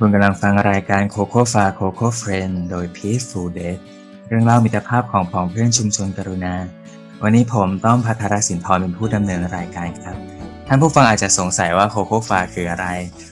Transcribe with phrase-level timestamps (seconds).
[0.00, 3.78] คุณกำลังฟังรายการโคโค่ฟาโคโค่เฟรนโดย Peaceful d e a t
[4.28, 6.54] เรื่องเล่ามิตรภาพของผองเพื่อนชุมชนกรุณา
[7.22, 10.16] วันนี้ผมต้อมพัทรสินทรเป็นผู้ดำเนินรายการครับ
[10.68, 12.86] ท่านผู้ฟังอาจจะสงสัยว่าโคโค่ฟาคืออะไร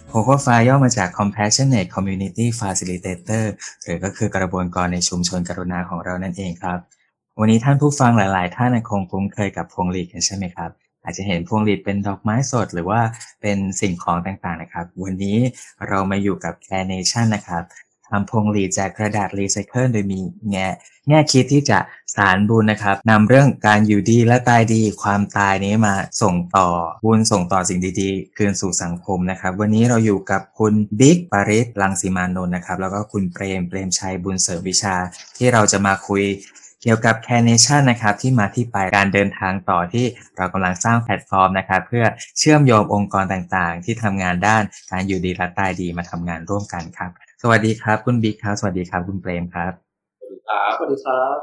[0.09, 3.45] โคโค่ฟาย่อมาจาก Compassionate Community Facilitator
[3.85, 6.79] หรือก็คือกระบวนการในชุมชนกรุณาของเรานั่นเองครับ
[7.39, 10.71] วันนี้ท่านผู้ฟังหลาย ๆ ท่านคงคุ้นเคยกับพวงหลีดกันใช่ไหมครับ
[11.07, 13.01] อาจจะเห็นพวงหลีดเป็นดอกไม้สด หรือว่า
[13.43, 15.39] เป็นสิ่งของต่างๆนะครับ วันนี้
[15.89, 17.65] เรามาอยู่กับ Care Nation นะครับ
[18.11, 20.19] ทำพวงหรีดจากกระดาษรีไซเคิลโดยมี
[20.51, 20.67] แง่
[21.09, 21.79] แง่คิดที่จะ
[22.17, 26.69] สานบุญนะครับนำเรื่องการอยู่ดีและตายดีความตายนี้มาส่งต่อ
[27.05, 34.95] บุญส่งต่อสิ่งดีๆ คืนสู่สังคมนะครับ วันนี้เราอยู่กับคุณบิ๊กปริศลังสีมานนท์นะครับ แล้วก็คุณเปรมเปรมชัยบุญเสริมวิชา
[35.37, 36.25] ที่เราจะมาคุย
[36.87, 42.05] เกี่ยวกับ Care Nation นะครับที่มาที่ไปการเดินทางต่อที่เรากำลังสร้างแพลตฟอร์มนะครับเพื่อ
[42.39, 47.11] เชื่อมโยงองค์กรต่างๆ ที่ทำงานด้านการอยู่ดีและตายดีมาทำงานร่วมกันครับ
[47.43, 49.73] สวัสดีครับ คุณบิ๊กครับสวัสดีครับคุณเปรมครับ
[50.19, 51.37] สวัสดีครับสวัสดีครับ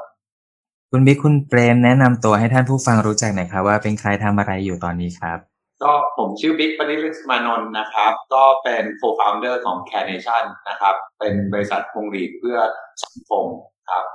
[0.91, 5.37] คุณบิ๊กคุณเปรมแนะนำตัวให้ท่านผู้ฟังรู้จักหน่อยครับว่าเป็นใครทำอะไรอยู่ตอนนี้ครับ
[5.83, 12.57] ก็ผมชื่อบิ๊กปณิลิสมานนท์นะครับ ก็เป็น co-founder ของ Care Nation นะครับ เป็นบริษัทพวงหรีดเพื่อ
[13.03, 13.45] สังคม
[13.89, 14.05] ครับ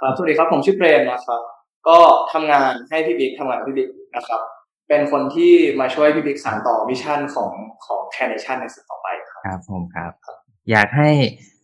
[0.00, 1.40] ครับสวัสดีครับผมชื่อเปรมนะครับ
[1.88, 1.98] ก็
[2.32, 4.40] ทำงานให้พี่บิ๊กทำงานกับพี่บิ๊กนะครับ
[4.88, 7.50] เป็นคนที่มาช่วยพี่บิ๊กสานต่อ mission ของ
[7.86, 10.12] ของ Care Nation ในสุดต่อไปครับครับผมครับ
[10.70, 11.10] อยากให้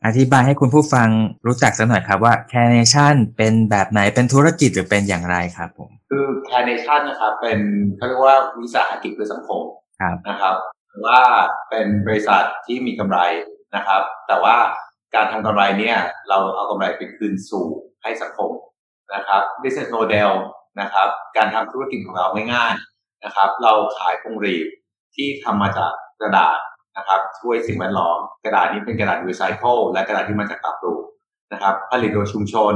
[0.07, 1.09] อธิบายให้คุณผู้ฟัง
[1.47, 7.59] รู้จักสักหน่อยครับว่า Care Nation เป็นแบบไหนเป็นธุรกิจหรือเป็นอย่างไรครับผมคือ Care Nation นะครับเป็น
[7.97, 9.63] เขาเรียกว่าวิสาหกิจเพื่อสังคม
[10.01, 10.55] ครับนะครับ
[10.89, 11.19] หรือว่า
[11.71, 13.19] เป็นบริษัทที่มีกำไร
[13.77, 14.57] นะครับ แต่ว่า
[15.15, 17.67] การทำกำไรเนี่ยเราเอากำไรไปคืนสู่
[18.03, 18.51] ให้สังคม
[19.15, 20.31] นะครับ business model
[20.81, 24.67] นะครับ การทำธุรกิจของเราง่ายๆนะครับ เราขายพวงรีด
[25.15, 26.59] ที่ทำมาจากกระดาษ
[26.97, 30.95] นะครับ ช่วยสิ่งแวดล้อม กระดาษนี้เป็นกระดาษรีไซเคิลและกระดาษที่มาจากกลับรู
[31.53, 32.75] นะครับผลิตโดยชุมชน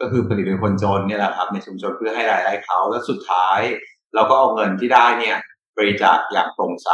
[0.00, 3.60] ก็คือผลิตโดยคนจนเนี่ยแหละครับในชุมชนเพื่อให้รายได้เขาแล้วสุดท้าย
[4.14, 5.36] เราก็เอาเงินที่ได้เนี่ย
[5.76, 6.90] บริจาคอย่างโปร่งใส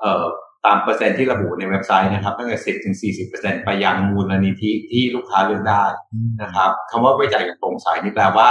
[0.00, 0.24] เอ่อ
[0.66, 5.84] ตามเปอร์เซ็นต์ที่ระบุในเว็บไซต์นะครับตั้งแต่สิบถึงสี่สิบเปอร์เซ็นต์ไปยังมูลนิธิที่ลูกค้าเลือกได้
[6.42, 8.50] นะครับคำว่าบริจาคอย่างโปร่งใสนี่แปลว่า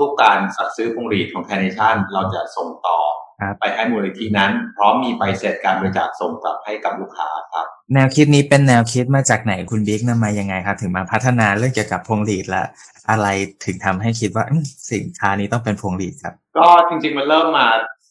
[0.00, 2.98] ทุกๆการสั่งซื้อพวงหรีดของแค n เนชั่นเราจะส่งต่อ
[3.40, 12.64] ครับไปให้มูลนิธินั้น พร้อมมีใบเสร็จการบริจาคส่งกลับให้กับลูกค้าครับ แนวคิดนี้เป็นแนวคิดมาจากไหนคุณบิ๊กนำมายังไงครับ ถึงมาพัฒนาเรื่องเกี่ยวกับพวงหลีดและ
[13.10, 13.28] อะไร
[13.64, 17.66] ถึงทำให้คิดว่าอืมสินค้านี้ต้องเป็นพวงหรีดครับ ก็จริงๆมันเริ่มมา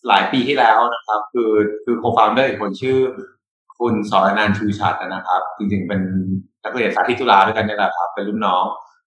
[0.10, 1.52] หลายปีที่แล้วนะครับ คือ
[1.84, 2.98] คือ co-founder อีกคนชื่อ
[3.80, 6.02] คุณสรนันท์ชูชัดนะครับ จริงๆเป็น
[6.64, 8.64] นักเรียนสาธิตจุฬาด้วยกันนี่แหละครับ เป็นรุ่นน้อง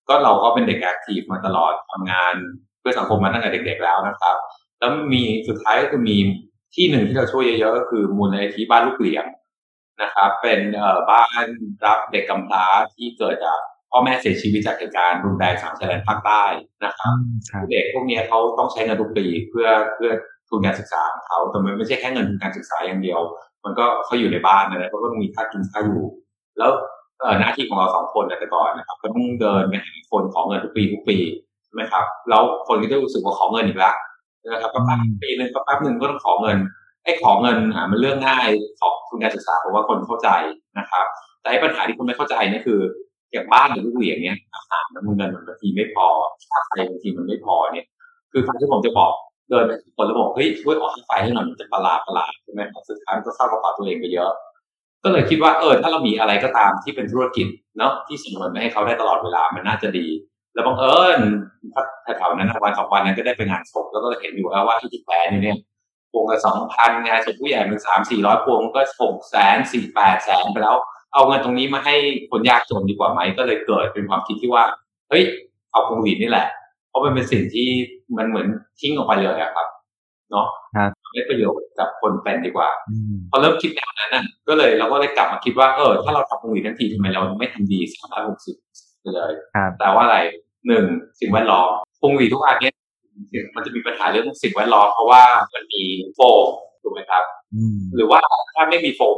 [0.09, 2.35] ก็เราก็เป็นเด็ก active มาตลอดทำงาน
[2.81, 4.37] เพื่อสังคมมาตั้งแต่เด็ก ๆ แล้วนะครับ
[4.79, 6.17] แล้วมีสุดท้ายก็คือมี
[6.75, 9.25] ที่หนึ่งที่เราช่วยเยอะๆก็คือมูลนิธิบ้านลูกเหลียง
[10.03, 11.45] นะครับ เป็นเอ่อบ้าน
[11.85, 12.65] รับเด็กกำพร้า
[12.95, 13.59] ที่เกิดจาก
[13.91, 16.45] พ่อแม่เสียชีวิตจากเหตุการณ์รุนแรงสามชายแดนภาคใต้
[16.85, 17.15] นะครับ
[17.51, 20.11] ครับเด็กพวกเนี้ยเขาต้องใช้เงินทุกปีเพื่อเพื่อ
[20.53, 23.21] ทุนการศึกษาของเขาแต่มันไม่ใช่แค่เงินทุนการศึกษาอย่างเดียว
[23.65, 26.03] มันก็เขาอยู่ในบ้านนะเขาก็ต้องมีค่ากินค่าอยู่
[26.59, 26.71] แล้ว
[27.41, 31.19] หน้าที่ของเราสองคนแต่ก่อนนะครับก็ต้องเดินไปหาคนขอเงินทุกปีทุกปี
[31.65, 33.95] ใช่ไหมครับแล้วคนก็จะรู้สึกว่าขอเงินอีกแล้ว
[34.53, 36.59] นะครับก็แป๊บปีหนึ่งก็แป๊บหนึ่งก็ต้องขอเงิน
[37.05, 38.49] ไอ้ขอเงินอะมันเรื่องง่าย
[38.81, 40.29] ขอทุนการศึกษาเพราะว่าคนเข้าใจ
[40.79, 41.05] นะครับ
[41.41, 42.81] แต่ปัญหาที่คนไม่เข้าใจนี่คือ
[43.33, 46.07] อย่างบ้านหรือลูกเหวี่ยงเนี่ยอาหารมันเงินมันบางทีไม่พอ
[46.51, 47.87] ค่าไฟบางทีมันไม่พอเนี่ย
[48.33, 49.13] คือการที่ผมจะบอก
[49.53, 54.31] เดินไปคนแล้วบอกเฮ้ยช่วยออกค่ไฟให้หน่อยมันจะประหลาดประหลาดใช่ไหมครับสุดท้ายมันก็เข้ากระเป๋าตัวเองไปเยอะ
[55.05, 57.47] ก็เลยคิดว่าเออถ้าเรามีอะไรก็ตามที่เป็นธุรกิจ
[57.79, 60.07] เนาะที่ส่งเงินไปให้เขาได้ตลอดเวลามันน่าจะดี
[60.55, 61.19] แล้วบังเอิญ
[62.03, 65.59] แถวๆนั้นวันสองวันนั้นก็ได้ไปงานศพแล้วก็เห็นอยู่แล้วว่าที่ที่แขวนอยู่เนี่ย
[66.13, 70.77] พวงละสองพันงานศพผู้ใหญ่มันสามสี่ร้อยพวงก็หกแสนสี่แปดแสนไปแล้ว
[71.15, 71.95] เอาเงินตรงนี้มาให้
[72.31, 74.65] คนยากจนดีกว่าไหมก็เลยเกิดเป็นความคิดที่ว่า
[75.09, 75.25] เฮ้ย
[75.73, 76.47] เอาพวงหรีดนี่แหละ
[76.93, 77.69] เพราะมันเป็นสิ่งที่
[78.19, 78.47] มันเหมือน
[78.81, 79.67] ทิ้งออกไปเลยอะครับ
[80.31, 88.57] เนาะครับได้ประโยชน์กับคนเป็นดีกว่าอืมพอเริ่มคิดแนวนั้นน่ะ ก็เลยเราก็เลยกลับมาคิดว่าเออถ้าเราทำพวงหรีดทั้งทีทำไมเราไม่ทำดีสามร้อยหกสิบ
[89.01, 90.19] ไปเลยครับแต่ว่าอะไร
[90.67, 90.85] หนึ่ง
[91.21, 91.69] สิ่งแวดล้อม
[92.01, 92.75] พวงหรีดทุกอันเนี้ย
[93.55, 95.23] มันจะมีปัญหาเรื่องสิ่งแวดล้อมเพราะว่า
[95.55, 95.83] มันมี
[96.15, 96.47] โฟม
[96.83, 97.25] ถูกไหมครับ
[97.55, 98.21] อืมหรือว่า
[98.55, 99.17] ถ้าไม่มีโฟม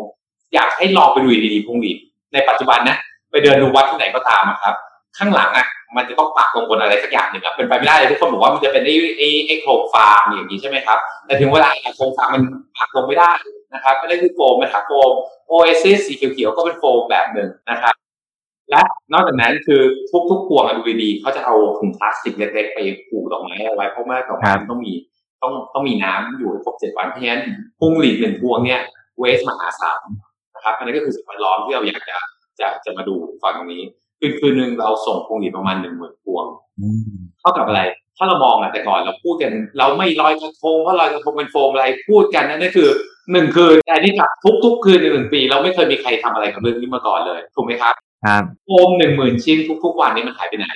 [0.54, 1.98] อยากให้ลองไปดูดีๆพวงหรีด
[2.34, 2.96] ในปัจจุบันนะ
[3.30, 4.74] ไปเดินดูวัดที่ไหนก็ตามอะครับ
[5.18, 5.66] ข้างหลังอะ
[5.96, 12.42] มันจะต้องปักลงบนอะไรสักอย่างหนึ่งอะเป็นไปไม่ได้เลยทุกคนบอกว่ามันจะเป็นไอ้ไอ้ไอ้โครงฟางอย่างนี้ใช่ไหมครับ แต่ถึงเวลาโครงฟางมัน
[12.76, 13.32] ปักลงไม่ได้
[13.74, 15.12] นะครับไม่ได้คือโฟมมันหาโฟม
[15.48, 17.94] โอเอซิสสีเขียวๆก็เป็นโฟมแบบหนึ่งนะครับ
[18.70, 18.80] และ
[19.12, 19.80] นอกจากนั้นคือ
[20.30, 22.78] ทุกๆพวงอะดูดีๆเขาจะเอาถุงพลาสติกเล็กๆไป
[23.08, 24.92] ผูกดอกไม้เอาไว้เพราะว่าดอกไม้มันต้องมี
[25.42, 27.42] ต้องต้องมีน้ำอยู่ให้ครบเจ็ดวันเพราะฉะนั้น
[27.78, 28.80] พวงหลีดหนึ่งพวงเนี่ย
[29.18, 30.00] เวสมหาศาล
[30.54, 32.16] นะครับอันนี้ก็คือสิ่งแวดล้อมที่เราอยากจะ
[32.60, 33.82] จะจะมาดูฝั่งตรงนี้
[34.24, 36.44] คืนคืนหนึ่งเราส่งพวงหลีดประมาณหนึ่งหมื่นพวง
[36.80, 37.02] อืม
[37.40, 37.80] เท่ากับอะไร
[38.16, 42.88] ถ้าเรามองอะแต่ก่อนเราพูดกัน เราไม่ลอยกระทงเพราะลอยกระทงเป็นโฟมอะไรพูดกันนั่นนี่คือ
[43.32, 47.94] หนึ่งคืนแต่อันนี่กับทุกทุกๆคืนในหนึ่งปี เราไม่เคยมีใครทำอะไรกับเรื่องนี้มาก่อนเลยถูกไหมครับ
[48.26, 50.68] ครับโฟมหนึ่งหมื่นชิ้นทุก ๆ วันนี้มันหายไปไหน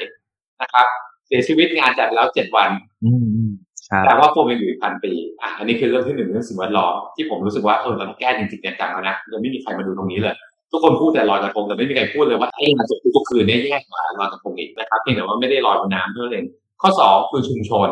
[0.62, 0.86] นะครับ
[1.26, 2.70] เสียชีวิตงานจัดแล้วเจ็ดวัน
[3.04, 3.52] อืมอืม
[3.90, 10.34] ครับแต่ว่าโฟมยังอยู่อีกพันปีอะอันนี้คือเรื่องที่หนึ่งเรื่องสิ่งแวดล้อมที่ผมรู้สึกว่าเออเราต้องแก้จริงๆจังๆแล้วนะยังไม่มีใครมาดูตรงนี้เลย
[10.72, 16.46] ทุกคนพูดแต่ลอยกระทงแต่ไม่มีใครพูดเลยว่าไอ้งานศพทุกคืนเนี่ยแยกกว่าลอยกระทงอีกนะครับเพียงแต่ว่าไม่ได้ลอยบนน้ำเท่านั้นเอง
[16.80, 17.88] ข้อสองคือชุมชน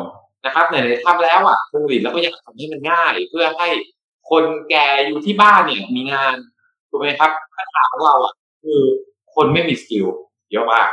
[0.46, 3.68] นะครับในในทำแล้วอะพวงหลีดเราก็อยากทำให้มันง่าย เพื่อให้
[4.30, 6.34] คนแก่อยู่ที่บ้านเนี่ยมีงาน
[6.90, 8.80] ถูกไหมครับปัญหาของเราอะคือ
[9.34, 10.06] คนไม่มี skill
[10.52, 10.88] เยอะมาก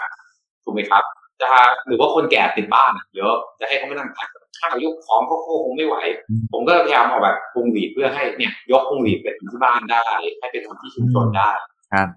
[0.63, 1.03] ถูกไหมครับ
[1.41, 1.47] จะ
[1.87, 4.27] หรือว่าคนแก่ติดบ้านเยอะจะให้เขาไม่นั่งทาน
[4.59, 5.95] ข้าวยกของเขาคงไม่ไหว
[6.53, 10.05] ผมก็พยายามเอาแบบพวงหรีดเพื่อให้เนี่ยยกพวงหรีดไปที่บ้านได้
[10.39, 11.49] ให้เป็นทำที่ชุมชนได้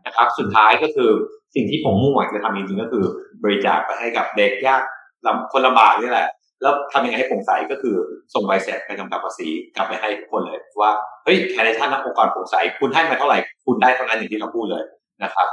[0.06, 1.10] นะครับสุดท้ายก็คือ
[1.54, 3.04] สิ่งที่ผมมุ่งหวังจะทำจริงๆก็คือ
[3.42, 4.82] บริจาคไปให้กับเด็กยาก
[5.26, 6.28] ลำคนลำบากนี่แหละ
[6.62, 7.94] แล้วทำยังไงให้โปร่งใสก็คือ
[8.34, 10.90] ส่งใบเสร็จไปกำกับภาษีกลับไปให้ทุกคนเลยว่า
[11.24, 14.82] เฮ้ยแคร์ในท่านนักองค์กรโปร่งใสคุณให้มาเท่าไหร่คุณได้เท่านั้นอย่างที่เราพูดเลย
[15.24, 15.48] นะครับ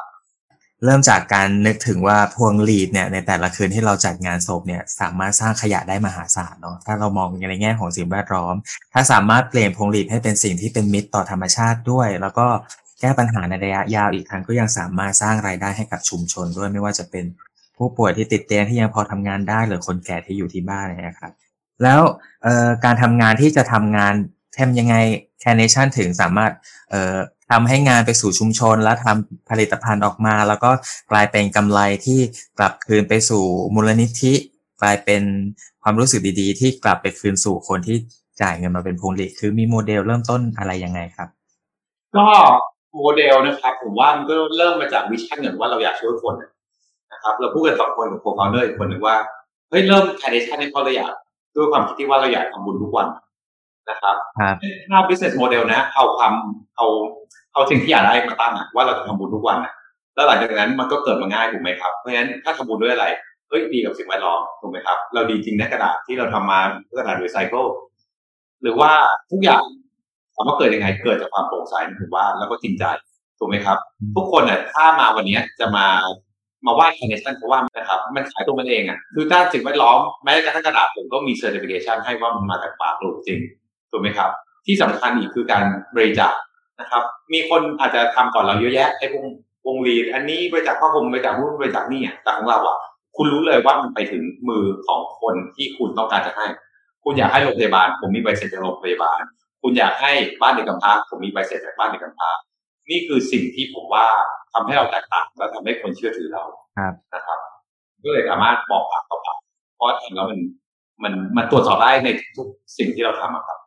[0.86, 8.56] เริ่มจากการนึกถึงว่าพวงหลีดเนี่ยในแต่ละคืนที่เราจัดงานศพเนี่ยสามารถสร้างขยะได้มหาศาลเนาะถ้าเรามองในแง่ของสิ่งแวดล้อม
[8.94, 12.48] ถ้าสามารถเปลี่ยนพวงหลีดให้เป็นสิ่งที่เป็นมิตรต่อธรรมชาติด้วย แล้วก็
[13.04, 17.26] แก้ปัญหาในระยะยาวอีกทั้งก็ยังสามารถสร้างรายได้ให้กับชุมชนด้วยไม่ว่าจะเป็น
[17.78, 21.32] ผู้ป่วยที่ติดเตียงที่ยังพอทำงานได้หรือคนแก่ที่อยู่ที่บ้านนะครับ
[21.84, 22.02] แล้ว
[22.86, 24.14] การทำงานที่จะทำงาน
[24.58, 24.96] ทำยังไง
[25.42, 26.52] แค n เนชั่นถึงสามารถ
[27.52, 30.72] ทำให้งานไปสู่ชุมชน และทำผลิตภัณฑ์ออกมา แล้วก็
[31.12, 32.20] กลายเป็นกำไรที่
[32.58, 33.44] กลับคืนไปสู่
[33.76, 34.34] มูลนิธิ
[34.82, 35.24] กลายเป็น
[35.84, 37.98] ความรู้สึกดีๆ ที่กลับไปคืนสู่คนที่
[38.42, 41.30] จ่ายเงินมาเป็นพวงหลีดคือมีโมเดลเริ่มต้นอะไรยังไงครับ
[42.18, 42.26] ก็
[42.98, 46.36] โมเดลนะครับ ผมว่ามันก็เริ่มมาจาก vision เหมือนว่าเราอยากช่วยคน
[47.13, 49.18] นะครับ เราพูดกันสองคนกับ co-founder อีกคนหนึ่งว่า
[49.69, 51.13] เฮ้ยเริ่ม Carenation ในเพราะเราอยาก
[51.56, 53.07] ด้วยความคิดที่ว่าเราอยากทำบุญทุกวัน
[53.90, 54.56] นะครับครับ
[54.90, 56.34] ถ้า business model นะ เอาความ
[56.78, 56.88] เอา
[57.54, 59.74] เอาสิ่งที่อยากได้มาตั้งอะว่าเราจะทำบุญทุกวันอะ
[60.16, 63.06] แล้วหลังจากนั้นมันก็เกิดมาง่ายถูกไหมครับเพราะฉะนั้นถ้าทำบุญด้วยอะไร
[63.50, 66.60] เฮ้ยดีกับสิ่งแวดล้อมถูกไหมครับ เราดีจริงนะกระดาษที่เราทำมา
[66.98, 67.66] กระดาษรีไซเคิล
[68.62, 68.92] หรือว่า
[69.31, 69.63] ทุกอย่าง
[70.35, 72.83] ถามว่าเกิดยังไงเกิดจากความโปร่งใสผมว่าแล้วก็จริงใจ
[73.39, 73.77] ถูกไหมครับ
[74.15, 75.88] ทุกคนอะถ้ามาวันนี้จะมา
[76.65, 83.39] มาว่า connection เพราะว่านะครับ มันขายตัวมันเองอะคือถ้าสิ่งแวดล้อมแม้กระทั่งกระดาษผมก็มี certification ให้ว่ามันมาจากป่าปลูกจริง
[83.91, 84.30] ถูกไหมครับ
[84.65, 85.65] ที่สำคัญอีกคือการ
[85.95, 86.33] บริจาค
[86.80, 87.03] นะครับ
[87.33, 89.25] มีคนอาจจะทำก่อนเราเยอะแยะไอ้พวงพ
[89.68, 92.77] วงหรีดอันนี้บริจาคผ้าห่มบริจาคนู่นบริจาคนี่อะแต่ของเราอะ
[93.18, 96.45] คุณรู้เลยว่ามันไปถึงมือของคนที่คุณต้องการจะให้
[97.03, 99.21] คุณอยากให้โรงพยาบาล ผมมีใบเสร็จจากโรงพยาบาล
[99.63, 100.12] คุณอยากให้
[100.42, 102.30] บ้านเด็กกำพร้าผมมีใบเสร็จจากบ้านเด็กกำพร้า
[102.89, 104.06] นี่คือสิ่งที่ผมว่า
[104.54, 106.44] ทำให้เราแตกต่างและทำให้คนเชื่อถือเรา
[106.77, 107.39] ครับนะครับ
[108.04, 109.38] ก็เลยสามารถบอกปากต่อปาก
[109.75, 110.39] เพราะทำแล้วมัน
[111.04, 113.60] มันมันตรวจสอบได้ในทุกสิ่งที่เราทำอะครับ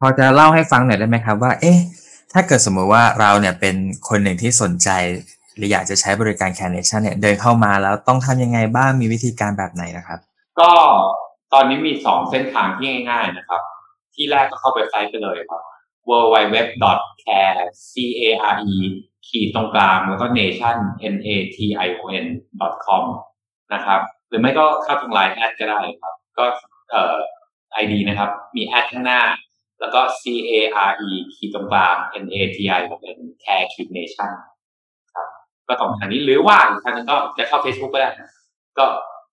[0.00, 1.78] พอจะเล่าให้ฟังหน่อยได้ไหมครับ ว่า เอ๊ะ
[2.32, 3.76] ถ้าเกิดสมมติว่าเราเนี่ยเป็น
[4.08, 4.88] คนหนึ่งที่สนใจ
[5.56, 10.18] หรืออยากจะใช้บริการแค n เนชั่นเนี่ยเดินเข้ามาแล้วต้องทำยังไงบ้างมีวิธีการแบบไหนนะครับ
[10.60, 10.70] ก็
[11.52, 13.62] ตอนนี้มีสองเส้นทางที่ง่าย ๆนะครับ
[14.18, 15.62] ที่แรกก็เข้าไปไซต์ไปเลยครับ
[16.08, 16.56] w w w
[17.24, 18.76] c a r e c a r e
[19.28, 20.76] ขีดตรงกลางแล้วก็ nation
[21.14, 22.24] n a t i o n
[22.86, 23.04] com
[23.74, 26.44] นะครับ หรือไม่ก็เข้าทางไลน์แอดก็ได้ครับ ก็
[26.90, 27.16] เอ่อ
[27.82, 29.20] ID นะครับ มีแอดข้างหน้า
[29.80, 30.52] แล้วก็ c a
[30.88, 34.30] r e ขีดตรงกลาง n a t i o n care ขีด nation
[35.14, 35.28] ครับ
[35.68, 38.30] ก็สองทางนี้หรือว่าอีกทางนึงก็จะเข้า Facebook ก็ได้นะ
[38.78, 38.86] ก็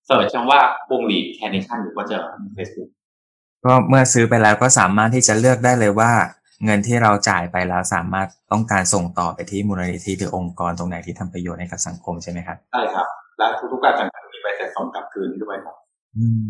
[0.06, 0.60] เสิร์ชคำว่า
[0.92, 2.24] วงหลีดแค n นชั่นหรือว่าเจอ
[2.58, 2.90] Facebook
[3.66, 6.12] ก็เมื่อซื้อไปแล้วก็สามารถที่จะเลือกได้เลยว่า
[6.66, 13.08] เงินที่เราจ่ายไปแล้วสามารถต้องการส่งต่อไปที่มูลนิธิหรือองค์กรตรงไหนที่ทำประโยชน์ให้กับสังคมใช่ไหมครับใช่ครับ
[13.38, 15.76] และทุกๆการจ่ายมีใบเสร็จส่งกลับคืนด้วยครับ
[16.18, 16.48] อืม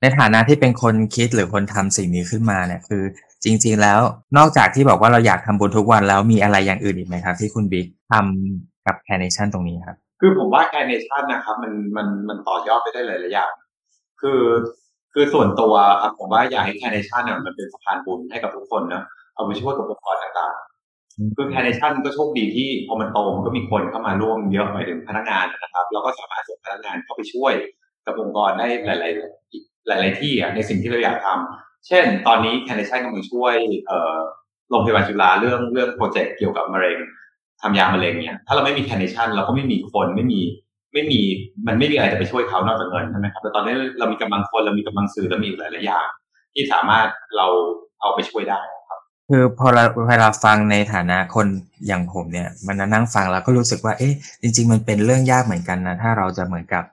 [0.00, 3.02] ในฐานะที่เป็นคนคิดหรือคนทำสิ่งนี้ขึ้นมาเนี่ยคือ
[3.44, 4.00] จริง ๆ แล้ว
[4.36, 13.50] นอกจากที่บอกว่าเราอยากทำบุญทุกวันแล้วมีอะไรอย่างอื่นอีกไหมครับ ที่คุณบิ๊กทำกับแค n เนชั่นตรงนี้ครับ คือผมว่าแค n นชั่นนะครับ มันมันมันต่อยอดไปได้หลายๆอย่าง
[14.20, 14.40] คือ
[15.18, 19.02] คือส่วนตัวครับผมว่าอยากให้แค n นชั่นเนี่ยมันเป็นสะพานบุญให้กับทุกคนนะ
[19.34, 20.54] เอาไปช่วยกับองค์กรต่าง
[21.18, 27.52] อืมๆคือแค n นชั่นก็โชคดีที่พอมันโตมันก็มีคนเข้ามาร่วมเยอะหมายถึงพนักงานนะครับเราก็สามารถส่งพนักงานเข้าไปช่วย
[28.06, 28.94] กับองค์กรได้หลา
[29.96, 33.54] ย ๆ หลาย ๆ ที่อะในสิ่งที่เราอยากทำเช่น ตอนนี้แค n นชั่นกำลังช่วย
[33.86, 34.16] เอ่อ
[34.70, 36.98] โรงพยาบาลจุฬาเรื่องเรื่องโปรเจกต์เกี่ยวกับมะเร็ง
[37.62, 40.40] ทำยามะเร็งเนี่ยถ้าเราไม่มีแค n นชั่นเราก็ไม่มีคนไม่มี
[40.96, 41.22] ไม่มี
[41.66, 46.06] มันไม่มีอะไรจะไปช่วยเขานอกจากเงินใช่ไหมครับแต่ตอนนี้เรามีกำลังคนเรามีกำลังสื่อเรามีอีกหลายอย่าง
[46.54, 47.46] ที่สามารถเรา
[48.00, 51.46] เอาไปช่วยได้ครับ คือพอเราเวลาฟังในฐานะคน
[51.86, 56.84] อย่างผมเนี่ย มันนั่งฟังแล้วก็รู้สึกว่า เอ๊ะ จริง ๆ มันเป็นเรื่องยากเหมือนกันนะถ้าเราจะเหมือนกับ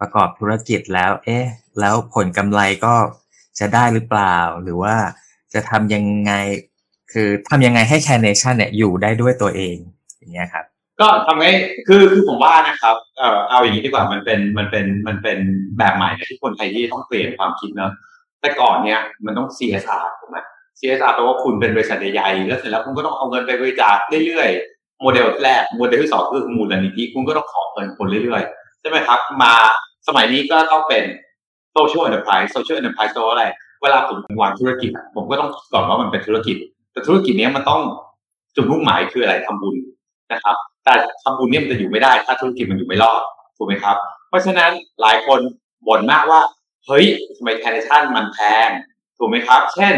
[0.00, 1.44] ประกอบธุรกิจแล้ว เอ๊ะ
[1.80, 2.94] แล้วผลกำไรก็
[3.58, 4.96] จะได้หรือเปล่า หรือว่า
[5.54, 6.32] จะทำยังไง
[7.12, 9.76] คือทำยังไงให้แคนเนชั่นเนี่ยอยู่ได้ด้วยตัวเอง
[10.18, 10.64] อย่างเงี้ยครับ
[11.04, 11.50] ก็ทำให้
[11.88, 15.38] คือคือผมว่านะครับเออเอาอย่างนี้ดีกว่ามันเป็นมันเป็นมันเป็น
[15.78, 17.92] แบบใหม่ที่คนไทยที่ต้องเปลี่ยนความคิดเนอะ
[18.40, 20.38] แต่ก่อนเนี่ยมันต้อง CSR ถูกไหม
[20.78, 23.96] CSR แปลว่าคุณเป็นบริษัทใหญ่ๆแล้วเสร็จแล้วคุณก็ต้องเอาเงินไปบริจาค
[24.26, 29.52] เรื่อยๆโมเดลแรกโมเดลที่สองคือมูลนิธิคุณก็ต้องขอเงินคนเรื่อยๆใช่ไหมครับ มา
[30.08, 31.04] สมัยนี้ก็ต้องเป็น
[31.76, 33.44] social enterprise social enterprise แปลว่าอะไร
[33.82, 36.56] เวลาผมวางธุรกิจผมก็ต้องก่อนว่ามันเป็นธุรกิจ
[36.92, 37.80] แต่ธุรกิจนี้มันต้อง
[38.56, 39.76] จุดมุ่งหมายคืออะไรทำบุญ
[40.32, 43.22] นะครับ แต่ทำบุญเนี่ยมันจะอยู่ไม่ได้ ถ้าธุรกิจมันอยู่ไม่รอด
[43.56, 43.96] ถูกไหมครับ
[44.28, 45.40] เพราะฉะนั้นหลายคน
[45.88, 46.40] บ่นมากว่า
[46.86, 47.04] เฮ้ย
[47.36, 48.68] ทำไมแทนชั่นมันแพง
[49.18, 49.94] ถูกไหมครับ เช่น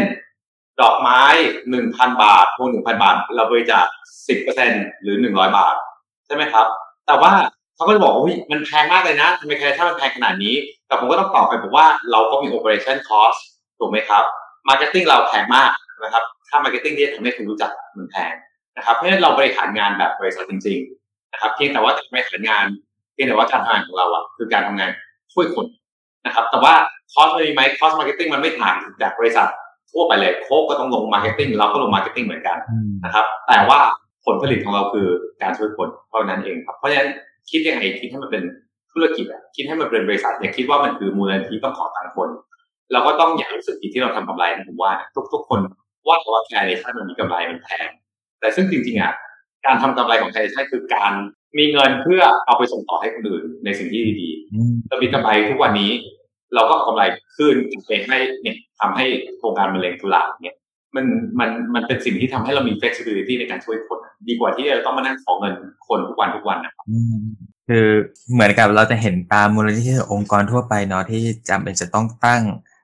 [0.81, 1.21] ดอกไม้
[1.69, 3.85] หนึ่งพันบาทพวงหนึ่งพันบาท เราบริจาค
[4.27, 5.75] สิบเปอร์เซ็นหรือหนึ่งร้อยบาท
[6.25, 6.65] ใช่ไหมครับ
[7.07, 7.31] แต่ว่า
[7.75, 10.55] เขาก็จะบอกว่ามันแพงมากเลยนะทำไมแทนชั่นมันแพงขนาดนี้
[10.87, 13.39] แต่ผมก็ต้องตอบไปบอกว่าเราก็มี operation cost
[13.79, 14.23] ถูกไหมครับ
[14.67, 15.71] marketing เราแพงมาก
[16.03, 18.33] นะครับค่า marketing ที่ทำให้คุณรู้จักมันแพง
[18.77, 22.65] นะครับเพราะฉะนั้นเราบริหารงานแบบบริษัทจริง ๆ นะครับ เพียงแต่ว่าการบริหารงาน
[23.13, 24.89] เพียงแต่ว่าการทำงานของเราอะคือการทำงาน
[25.33, 25.65] ช่วยคน
[26.25, 26.73] นะครับ แต่ว่า
[27.13, 29.47] cost มันมีไหม cost marketing มันไม่ต่างจากบริษัท
[29.91, 32.57] ทั่วไปเลยโค้กก็ต้องลง marketing เราก็ลง marketing เหมือนกัน
[33.05, 33.79] นะครับ แต่ว่า
[34.25, 35.07] ผลผลิตของเราคือ
[35.41, 37.09] การช่วยคนเท่านั้นเองครับเพราะฉะนั้น
[37.49, 38.43] คิดยังไงคิดให้มันเป็น
[38.91, 42.29] ธุรกิจอะคิดให้มันเป็นบริษัทอย่าคิดว่ามันคือมูลนิธิต้องขอตังค์คน
[42.91, 44.91] เราก็ต้องอย่ารู้สึกผิดที่เราทำกำไรนะผมว่า
[45.33, 45.59] ทุก ๆ คน
[46.07, 47.89] ว่าว่า Carenation มันมีกำไรมันแพง
[48.39, 49.13] แต่ซึ่งจริงๆอะ
[49.65, 51.11] การทำกำไรของ Carenation คือการ
[51.57, 55.91] มีเงินเพื่อเอาไปส่งต่อให้คนอื่นในสิ่งที่ดีๆเรามีกำไรทุกวันนี้
[56.55, 57.03] เราก็เอากำไร
[57.37, 59.05] ขึ้นไปให้เนี่ยทำให้
[59.37, 60.55] โครงการมะเร็งตุลาเนี่ย
[60.95, 61.05] มัน
[61.39, 65.53] มันมันเป็นสิ่งที่ทำให้เรามี flexibility ในการช่วยคน ดีกว่าที่เราต้องมานั่งขอเงิน
[65.87, 66.85] คนทุกวันทุกวันนะครับ
[67.67, 67.87] คือ
[68.33, 72.41] เหมือนกับเราจะเห็นตามมูลนิธิองค์กรทั่วไปเนาะที่จำเป็นจะต้องตั้ง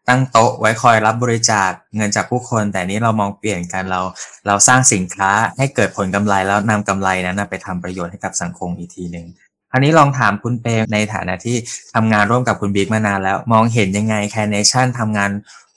[0.09, 4.01] ตั้งโต๊ะไว้คอยรับบริจาคเงินจากผู้คน แต่นี้เรามองเปลี่ยนกันเรา
[4.47, 9.25] เราสร้างสินค้าให้เกิดผลกำไรแล้วนำกำไรนั้นไปทำประโยชน์ให้กับสังคมอีกทีหนึ่ง
[9.71, 11.57] คราวนี้ลองถามคุณเปรมในฐานะที่
[11.95, 15.31] ทำงานร่วมกับคุณบิ๊กมานานแล้ว มองเห็นยังไง Carenation ทำงาน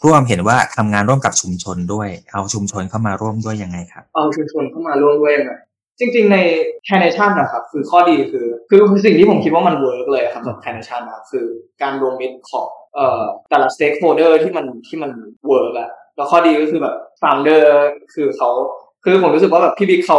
[0.04, 5.52] ร่วมเห็นว่าทำงานร่วมกับชุมชนด้วย เอาชุมชนเข้ามาร่วมด้วยยังไงครับ เอาชุมชนเข้ามาร่วมด้วยยังไง
[5.99, 6.37] จริง ๆ ใน
[6.84, 11.47] Carenation นะครับ คือข้อดีคือ คือสิ่งที่ผมคิดว่ามัน work เลยครับสำหรับ Carenation นะครับคือ
[11.83, 15.10] การรวมมิตรของ เอ่อแต่ละ stakeholder ที่มันที่มัน
[15.46, 17.70] work อะแล้วข้อดีก็คือแบบ founder
[18.14, 18.48] คือเขา
[19.04, 20.18] คือผมรู้สึกว่าแบบพี่บิ๊กเขา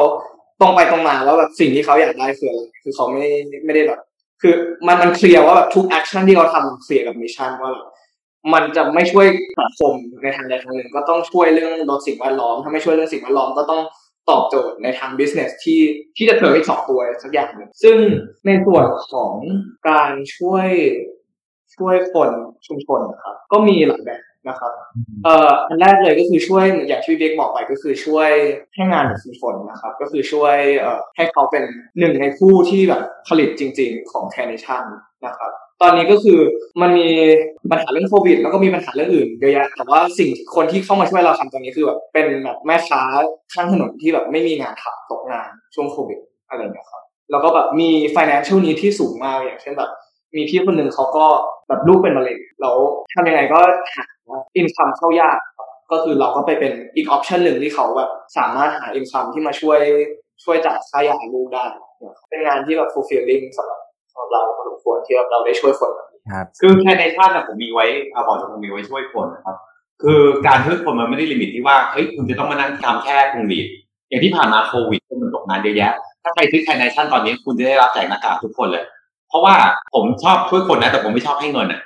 [0.62, 3.28] ตรงไปตรงมาว่าแบบสิ่งที่เขาอยากได้คืออะไรคือเขาไม่
[3.66, 4.00] ไม่ได้แบบ
[4.42, 4.54] คือ
[4.88, 7.88] มันมัน clear ว่าแบบทุก action ที่เขาทำ clear กับ mission ว่าแบบ
[8.54, 9.26] มันจะไม่ช่วย
[9.60, 9.94] สังคม
[10.24, 13.82] ในทางใดทางหนึ่ง ก็ต้องช่วยเรื่องลดสิ่งแวดล้อม ถ้าไม่ช่วยเรื่องสิ่งแวดล้อมก็ต้อง
[14.30, 15.82] ตอบโจทย์ในทาง business ที่
[16.18, 17.98] ที่จะเติมอีกสองตัวสักอย่างหนึ่งซึ่ง
[18.46, 19.36] ในส่วนของ
[19.90, 20.68] การช่วย
[21.76, 22.30] ช่วยคน
[22.68, 24.72] ชุมชนนะครับ ก็มีหลายแบบนะครับ
[25.24, 28.30] เอ่ออันแรกเลยก็คือช่วยอย่างที่เบกบอกไปก็คือช่วย
[28.74, 31.64] ให้งานกับชุมชนนะครับ ก็คือช่วยเอ่อให้เขาเป็น
[32.00, 34.84] หนึ่งในผู้ที่แบบผลิตจริง ๆ ของแคนิชัน
[35.26, 36.40] นะครับตอนนี้ก็คือ
[36.82, 37.10] มันมี
[37.72, 43.02] ปัญหาเรื่องโควิด แล้วก็มีปัญหาเรื่องอื่นเยอะแยะแต่ว่าสิ่งคนที่เข้ามาช่วยเราทำตอนนี้คือแบบเป็นแบบแม่ค้า
[43.54, 46.20] ข้างถนนที่แบบไม่มีงานทำตกงานช่วงโควิด
[46.50, 49.92] อะไรอย่างเงี้ยครับแล้วก็แบบมี financial need ที่สูงมากอย่างเช่นแบบ
[50.36, 51.26] มีพี่คนหนึ่งเขาก็
[51.68, 52.76] แบบลูกเป็นมะเร็งแล้ว
[53.14, 53.60] ทำยังไงก็
[53.94, 54.04] หา
[54.56, 55.38] income เข้ายาก
[55.92, 59.80] ก็คือเราก็ไปเป็นอีก option หนึ่งที่เขาแบบสามารถหา income ที่มาช่วย
[60.44, 61.66] ช่วยจ่ายค่ายาลูกได้
[62.30, 63.80] เป็นงานที่แบบ fulfilling สำหรับ
[64.12, 69.56] สำหรับเราพอสมควรที่เราได้ช่วยคนแบบนี้ครับคือ Carenation ผมมีไว้อาบอกจะผมมีไว้ช่วยคนนะครับ
[70.04, 73.68] คือการช่วยคนมันไม่ได้ limit ที่ว่าเฮ้ยคุณจะต้องมานั่งทำแค่พวงหรีด
[74.10, 75.94] อย่างที่ผ่านมาโควิดมันตกงานเยอะแยะ
[76.24, 78.84] ถ้าใครซื้อ Carenation ตอนนี้คุณจะได้รับแจกหน้ากากทุกคนเลย
[79.30, 79.56] เพราะว่า
[79.94, 81.82] ผมชอบช่วยคนนะ แต่ผมไม่ชอบให้เงินอะ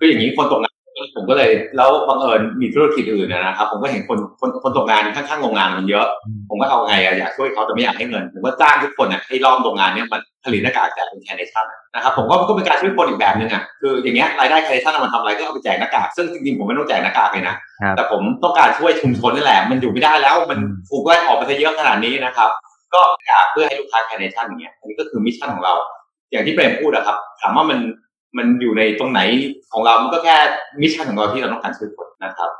[0.00, 0.74] ก็อย่างนี้คนตกงาน
[1.16, 6.06] ผมก็เลยแล้วบังเอิญมีธุรกิจอื่นนะครับ ผมก็เห็นคนคนคนตกงานข้างๆโรงงานมันเยอะ
[6.48, 17.54] ผมก็เอาไงอะอยากช่วยเขาแต่ไม่อยากให้เงินผมก็จ้างทุกคนอะให้ล้อมโรงงานเนี้ยมันผลิตหน้ากากแจกเป็น Carenation นะครับผมก็ก็เป็นการช่วยคนอีกแบบหนึ่งอะคืออย่างเงี้ยรายได้ Carenation มันทำอะไรก็เอาไปแจกหน้ากากซึ่งจริงๆผมไม่ต้องแจกหน้ากากเลยนะ
[17.96, 20.58] แต่ผมต้องการช่วยชุมชนนี่แหละมันอยู่ไม่ได้แล้วมัน
[20.90, 22.50] ถูกไล่ออกไปเยอะขนาดนี้นะครับ
[22.94, 25.74] ก็อยากเพื่อให้ลูกค้า Carenation อย่างเงี้ยอันนี้ก็คือ mission ของเรา
[26.30, 27.78] อย่างที่เปรมพูดอะครับ ถามว่ามัน
[28.36, 29.20] มันอยู่ในตรงไหน
[29.72, 30.36] ของเรา มันก็แค่
[30.80, 32.50] mission ของเราที่เราต้องการช่วยคนนะครับ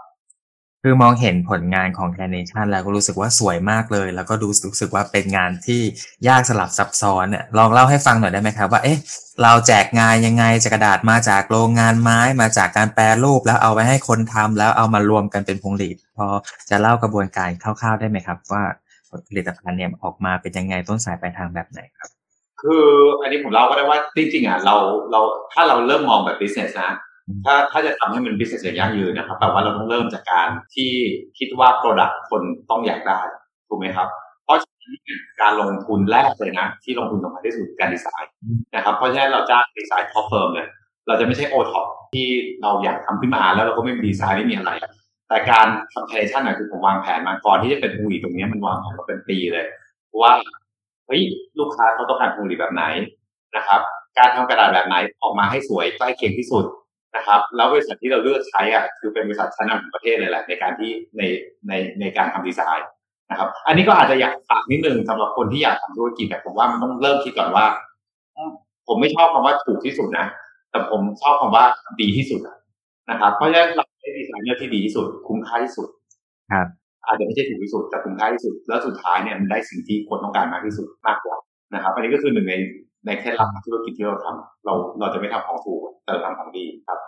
[0.84, 5.80] คือมองเห็นผลงานของแค n เนชันแล้วก็รู้สึกว่าสวยมากเลย แล้วก็ดูรู้สึกว่าเป็นงานที่
[6.28, 8.98] ยากสลับซับซ้อนเนี่ยลองเล่าให้ฟังหน่อยได้ไหมครับ ว่าเอ๊ะ
[9.42, 16.26] เราแจกงานยังไงจากกระดาษมาจากโรงงานไม้มาจากการแปรรูปแล้วเอาไปให้คนทำแล้วเอามารวมกันเป็นพวงหรีดพอ
[16.70, 18.62] จะเล่ากระบวนการคร่าวๆได้ไหมครับ ว่า
[19.28, 22.10] ผลิตภัณฑ์เนี่ยออกมาเป็นยังไงต้นสายปลายทางแบบไหนครับ
[22.62, 22.84] คือ
[23.20, 24.76] อันนี้ผมเล่าก็ได้ว่าจริงๆอะเรา
[25.10, 25.20] เรา
[25.52, 26.92] ถ้าเราเริ่มมองแบบ business นะ
[27.44, 30.90] ถ้าถ้าจะทำให้มัน business อย่างยั่งยืนนะครับแปลว่าเราต้องเริ่มจากการที่
[31.38, 33.20] คิดว่า product คนต้องอยากได้
[33.68, 34.08] ถูกไหมครับ
[34.44, 34.92] เพราะฉะนั้น
[35.40, 38.32] การลงทุนแรกเลยนะ ที่ลงทุนสำคัญที่สุดการดีไซน์
[38.74, 40.68] นะครับเพราะฉะนั้นเราจ้าง design top firm เนี่ย
[41.08, 42.28] เราจะไม่ใช่โอท็อปที่
[42.62, 44.70] เราอยากทำขึ้นมาแล้วเราก็ไม่มีดีไซน์ไม่มีอะไร
[45.28, 49.66] แต่การทำ creation น่ะคือผมวางแผนมาก่อนที่จะเป็นพวงหลีดตรงนี้มันวางแผนมาเป็นปีเลย
[50.22, 50.32] ว่า
[51.10, 51.24] เฮ้ย
[51.58, 52.82] ลูกค้าเขาต้องการพวงหลีดแบบไหน
[53.56, 53.80] นะครับ
[54.18, 56.64] การทำกระดาษแบบไหนออกมาให้สวยใกล้เคียงที่สุด
[57.16, 61.22] นะครับ แล้วบริษัทที่เราเลือกใช้อะคือเป็นบริษัทชั้นนำของประเทศเลยแหละในการที่ใน
[61.68, 62.88] ในในการทำดีไซน์
[63.30, 67.66] นะครับ อันนี้ก็อาจจะอยากฝากนิดนึงสำหรับคนที่อยากทำธุรกิจแต่ผมว่ามันต้องเริ่มคิดก่อนว่า
[68.86, 70.26] ผมไม่ชอบคำว่าถูกที่สุดนะ
[70.70, 71.64] แต่ผมชอบคำว่า
[72.00, 72.40] ดีที่สุด
[73.10, 75.88] นะครับ เพราะฉะนั้นเราใช้ดีไซเนอร์ที่ดีที่สุด คุ้มค่าที่สุด
[76.52, 76.66] ครับ
[77.06, 81.36] อาจจะไม่ใช่ถูกที่สุดแต่คุ้มค่าที่สุด แล้วสุดท้ายเนี่ยมันได้สิ่งที่คนต้องการมากที่สุดมากกว่า
[81.74, 82.54] นะครับอันนี้ก็คือหนึ่งใน
[83.06, 86.98] ในเคล็ดลับธุรกิจที่เราทำเราเราจะไม่ทำของถูกแต่เราทำของดีครับ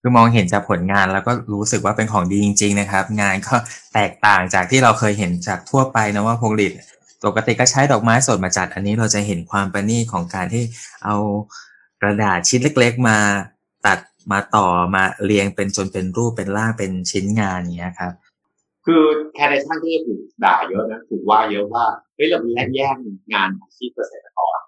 [0.00, 3.54] คือมองเห็นจากผลงานแล้วก็รู้สึกว่าเป็นของดีจริง ๆ นะครับ งานก็
[3.94, 6.72] แตกต่างจากที่เราเคยเห็นจากทั่วไปนะว่าพงลีด
[7.26, 10.64] ปกติก็ใช้ดอกไม้สดมาจัด อันนี้เราจะเห็นความประณีตของการที่
[11.04, 11.16] เอา
[12.02, 13.18] กระดาษชิ้นเล็ก ๆ มา
[13.86, 13.98] ตัด
[14.32, 18.12] มาต่อมาเรียงเป็นจนเป็นรูปเป็นร่างเป็นชิ้นงานอย่างเงี้ยครับ
[18.86, 19.02] คือ
[19.34, 21.84] แคร์เนชั่นที่ถูกด่าเยอะนะถูกว่าเยอะว่า
[22.14, 22.96] เฮ้ยเราแย่งแย่ง
[23.32, 24.58] งานอาชีพเกษตรกร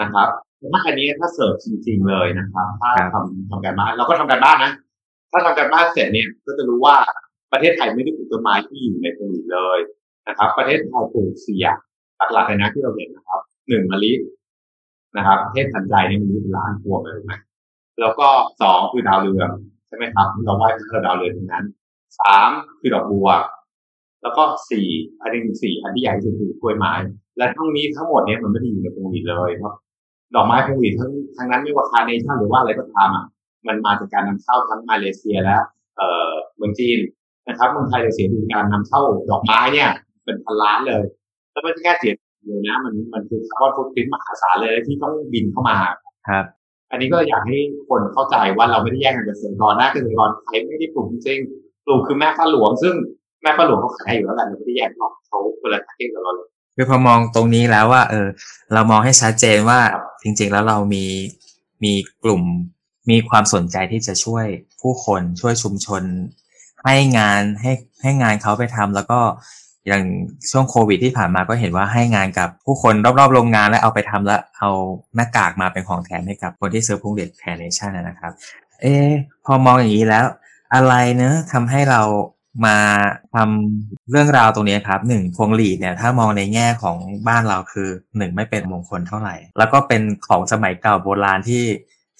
[0.00, 0.28] นะครับ
[0.72, 4.72] ถ้าอันนี้ถ้าเสิร์ฟจริง ๆเลยนะครับ ถ้าครับทำทำการบ้านเราก็ทำการบ้านนะ
[5.30, 6.96] ถ้าทำการบ้านเสร็จเนี่ยก็จะรู้ว่า
[7.52, 9.78] ประเทศไทยไม่ได้ปลูกต้นไม้ที่อยู่ในโควิดเลย
[10.28, 11.78] นะครับ ประเทศไทยปลูกสี่อย่าง
[12.32, 14.12] หลักๆเลยนะที่เราเห็นนะครับหนึ่งมะลิ
[15.16, 17.34] นะครับประเทศทันใจเนี่ยมีล้านพวงเลยถูกไหม
[18.00, 18.28] แล้วก็
[18.62, 19.50] สองคือดาวเรือง
[19.88, 21.64] ใช่ไหมครับเราไหว้พระดาวเรืองทั้งนั้น
[22.20, 22.50] สาม
[22.80, 23.28] คือดอกบัว
[24.22, 24.86] แล้วก็สี่
[25.20, 26.92] อันที่สี่อันที่ใหญ่ที่สุดคือกล้วยไม้
[27.38, 29.74] และทั้งนี้ทั้งหมดเนี้ยมันไม่ได้อยู่ในโควิดเลยครับ
[30.34, 33.24] ดอกไม้โควิดทั้งทั้งนั้นไม่ว่าคาร์เนชั่นหรือว่าอะไรก็ตามอะ
[33.68, 35.56] มันมาจากการนำเข้าทั้งมาเลเซียและ
[35.96, 36.98] เอ่อเมืองจีน
[37.48, 39.90] นะครับเมืองไทยเราเสียดูการนำเข้าดอกไม้เนี่ย
[40.24, 41.02] เป็นพันล้านเลย
[41.52, 42.14] แล้วไม่ใช่แค่เสีย
[42.46, 45.76] เลยนะมันมันคือคาร์บอนฟุตพิ้นมหาศาลเลยที่ต้องบินเข้ามา
[46.28, 46.44] ครับ
[46.90, 51.38] อันนี้ก็อยากให้คนเข้าใจว่าเราไม่ได้แย่งกันเกษตรกรนะเกษตรกรไทยไม่ได้ปลูกจริง
[51.82, 52.94] ๆปลูกคือแม่ฟ้าหลวง ซึ่ง
[53.42, 58.28] แม่ฟ้าหลวงเขาขายอยู่แล้วแหละเราไม่ได้แย่งหรอกเขาคนละประเทศกับเราเลยคือพอมองตรงนี้แล้วว่า เออ
[58.74, 61.04] เรามองให้ชัดเจนว่าครับจริง ๆ แล้วเรามี
[61.84, 61.92] มี
[62.24, 62.42] กลุ่ม
[63.10, 64.46] มีความสนใจที่จะช่วย
[64.80, 66.02] ผู้คนช่วยชุมชน
[66.84, 69.20] ให้งานให้ให้งานเขาไปทำแล้วก็
[69.86, 70.02] อย่าง
[70.50, 74.70] ช่วงโควิดที่ผ่านมาก็เห็นว่าให้งานกับผู้คนรอบๆโรงงานแล้วเอาไปทำแล้วเอา
[75.14, 78.32] หน้ากากมาเป็นของแถมให้กับคนที่ซื้อพวงหรีด Carenation นะครับ
[78.80, 79.12] เอะ
[79.44, 80.24] พอมองอย่างนี้แล้ว
[80.74, 82.02] อะไรเนอะทำให้เรา
[82.66, 82.76] มา
[83.34, 86.96] ทำเรื่องราวตรงนี้ครับหนึ่งพวงหรีดเนี่ยถ้ามองในแง่ของ
[87.28, 91.64] บ้านเราคือหนึ่งไม่เป็นมงคลเท่าไหร่ แล้วก็เป็นของสมัยเก่าโบราณที่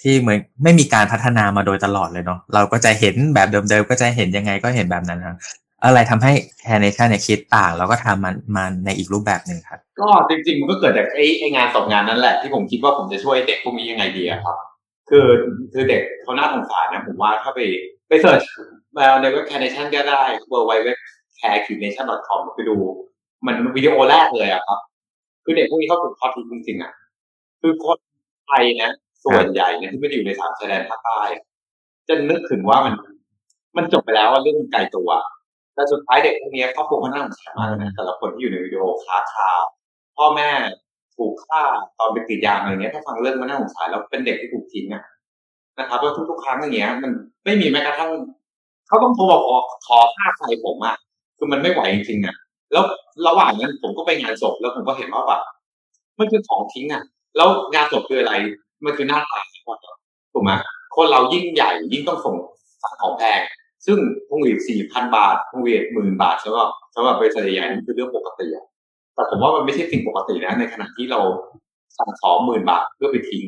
[0.01, 5.37] ที่เหมือนไม่มีการพัฒนามาโดยตลอดเลยเนาะเราก็จะเห็นแบบเดิมๆก็จะเห็นยังไงก็เห็นแบบนั้นครับ
[5.85, 14.57] อะไรทำให้แคร์เนชั่นเนี่ยคิดต่าง แล้วก็ทำมันมาในอีกรูปแบบหนึ่งครับ ก็จริงๆ มันก็เกิดจากไอ้ไองานสองงานนั้นแหละ ที่ผมคิดว่าผมจะช่วยเด็กพวกนี้ยังไงดีครับ
[15.11, 15.29] คือ
[15.73, 17.61] คือเด็กเขาน่าสงสารนะผมว่าถ้าไป
[18.13, 18.43] ไปเสิร์ช
[18.97, 20.23] มาในเว็บ Carnation ก็ได้
[20.53, 20.89] w w w
[21.39, 22.77] c a r e c a t i o n c o m ไปดู
[23.47, 24.81] มันวิดีโอแรกเลยอะครับ
[25.45, 26.93] คือเด็กพวกนี้เขาถูกทอดทิ้งจริงๆอะ
[27.61, 27.99] คือคน
[28.47, 28.91] ไทยนะ
[29.25, 31.21] ส่วนใหญ่เนี่ยที่ไม่ได้อยู่ในสามชายแดนภาคใต้
[32.09, 32.95] จะนึกถึงว่ามัน
[33.77, 35.11] มันจบไปแล้วว่าเรื่องมันไกลตัว
[35.75, 39.63] แต่สุดท้ายเด็กพวกนี้ครอบครัวเขาน่าสงสารมากเลยนะแต่ละคนที่อยู่ในวิดีโอค้าข่าว
[40.17, 40.51] พ่อแม่
[41.17, 41.63] ถูกฆ่า
[41.99, 45.03] ตอนไปกรีดยางอะไรเงี้ยถ้าฟังเรื่องมันน่าสงสารแล้วเป็นเด็กที่ถูกทิ้งอะ
[45.79, 47.11] นะครับแล้วทุกๆครั้งอย่างเงี้ย มัน
[47.45, 48.11] ไม่มีแม้กระทั่ง
[48.89, 49.57] เขาต้องโทรมาขอ
[49.87, 50.97] ขอค่าไฟผมอะ
[51.39, 52.37] คือมันไม่ไหวจริงๆอะ
[52.73, 52.85] แล้ว
[53.27, 55.41] ระหว่างนั้นผมก็ไปงานศพแล้วผมก็เห็นว่าแบบ
[56.19, 57.03] มันคือของทิ้งอะ
[57.37, 58.35] แล้วงานศพคืออะไร
[58.85, 59.41] มันคือหน้าตา
[60.33, 60.53] ถูกไหม
[60.97, 62.35] คนเรายิ่งใหญ่ยิ่งต้องส่ง
[62.83, 63.41] สั่งของแพง
[63.87, 68.67] ซึ่งพวงหลีดสี่พันบาทพวงหลีดหมื่นบาทสำหรับสำหรับบริษัทใหญ่นี่คือเรื่องปกติอะ
[69.15, 71.21] แต่ผมว่ามันไม่ใช่สิ่งปกตินะ ในขณะที่เรา
[71.99, 73.45] สั่งของหมื่นบาทเพื่อไปทิ้ง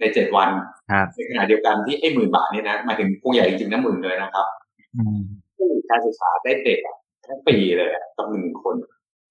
[0.00, 0.50] ในเจ็ดวัน
[0.90, 4.46] ครับในขณะเดียวกันที่ไอ้หมื่นบาทเนี่ยนะหมายถึงพวงใหญ่จริงๆนะหมื่นเลยนะครับ
[4.96, 5.20] อืม
[5.56, 8.74] ผู้การศึกษาได้เด็กอะทั้งปีเลยอะกับหนึ่งคน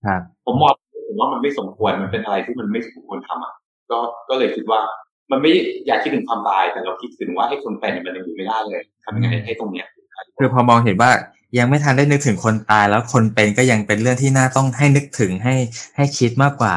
[0.06, 0.74] ครับผมมอง
[1.08, 3.54] ผมว่ามันไม่สมควรมันเป็นอะไรที่มันไม่สมควรทำอะ
[3.92, 4.82] ก็ก็เลยคิดว่า
[5.32, 5.52] มันไม่
[5.88, 11.12] อยากคิดถึงความตายแต่เราคิดถึงว่าให้คนเป็นมันยังอยู่ไม่ได้เลยทำยังไงให้ตรงเนี้ยใครคือพอมองเห็นว่า
[11.58, 15.56] ยังไม่ทันได้นึกถึงคนตายแล้วคนเป็นก็ยังเป็นเรื่องที่น่าต้องให้นึกถึงให้
[15.96, 16.76] ให้คิดมากกว่า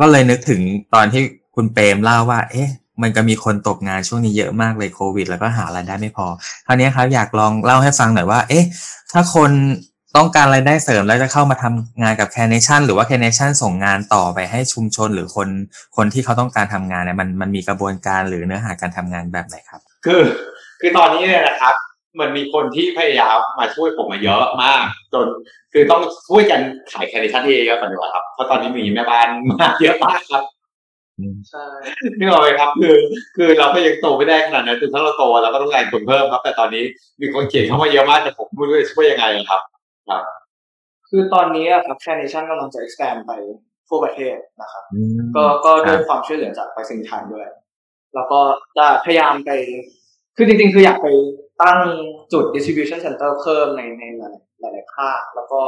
[0.00, 0.60] ก็เลยนึกถึง
[0.94, 1.22] ตอนที่
[1.54, 2.70] คุณเปรมเล่าว่า เอ๊ะ
[3.02, 6.26] มันก็มีคนตกงานช่วงนี้เยอะมากเลยโควิด แล้วก็หารายได้ไม่พอ
[6.66, 8.64] คราวนี้ครับอยากลองเล่าให้ฟังหน่อยว่า เอ๊ะ
[9.12, 9.50] ถ้าคน
[10.16, 15.48] ต้องการรายได้เสริมแล้วจะเข้ามาทำงานกับแค n นชั่นหรือว่าแค n นชั่นส่งงานต่อไปให้ชุมชนหรือคน
[15.96, 20.22] คนที่เขาต้องการทำงานเนี่ยมันมันมีกระบวนการหรือเนื้อหาการทำงานแบบไหนครับ คือ
[20.80, 21.74] คือตอนนี้เนี่ยนะครับ
[22.20, 25.26] มันมีคนที่พยายามมาช่วยผมมาเยอะมาก จน
[25.72, 26.60] คือต้องช่วยกัน
[26.92, 30.44] ขาย Carenation ให้เยอะก่อนดีกว่าครับเพราะตอนนี้มีแม่บ้านมาเยอะมากครับ
[31.50, 31.64] ใช่
[32.18, 32.96] นี่เอาเลยครับคือ
[33.36, 36.84] คือเราก็ยังโตไม่ได้ขนาดนั้นจนถ้าเราโตเราก็ต้องการคนเพิ่มครับ แต่ตอนนี้
[37.20, 39.60] มีคนเขียนเข้ามาเยอะมากแต่ผมไม่รู้จะช่วยยังไงครับ
[40.08, 40.24] ครับ
[41.08, 43.32] คือตอนนี้อะครับแค n นชั่นกำลังจะ expand ไป
[43.88, 47.46] ทั่วประเทศนะครับอืมก็ก็ด้วยครับความช่วยเหลือจากไปรษณีย์ไทยด้วย
[48.14, 48.40] แล้วก็
[48.78, 49.50] จะพยายามไป
[50.36, 51.08] คือจริงๆ คืออยากไป
[51.62, 51.80] ตั้ง
[52.32, 55.62] จุด distribution center เพิ่มในในหลายหลายหลายภาคแล้วก็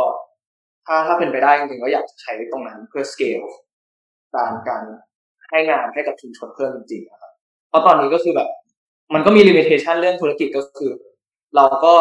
[0.87, 3.47] ถ้าถ้าเป็นไปได้จริงๆก็อยากจะใช้ตรงนั้นเพื่อ scale
[4.35, 4.83] การการ
[5.53, 7.33] ให้งานให้กับชุมชนเพิ่มจริงๆนะครับ
[7.69, 8.49] เพราะตอนนี้ก็คือแบบ
[9.15, 10.93] มันก็มี limitation เรื่องธุรกิจก็คือ
[11.57, 11.95] เราก็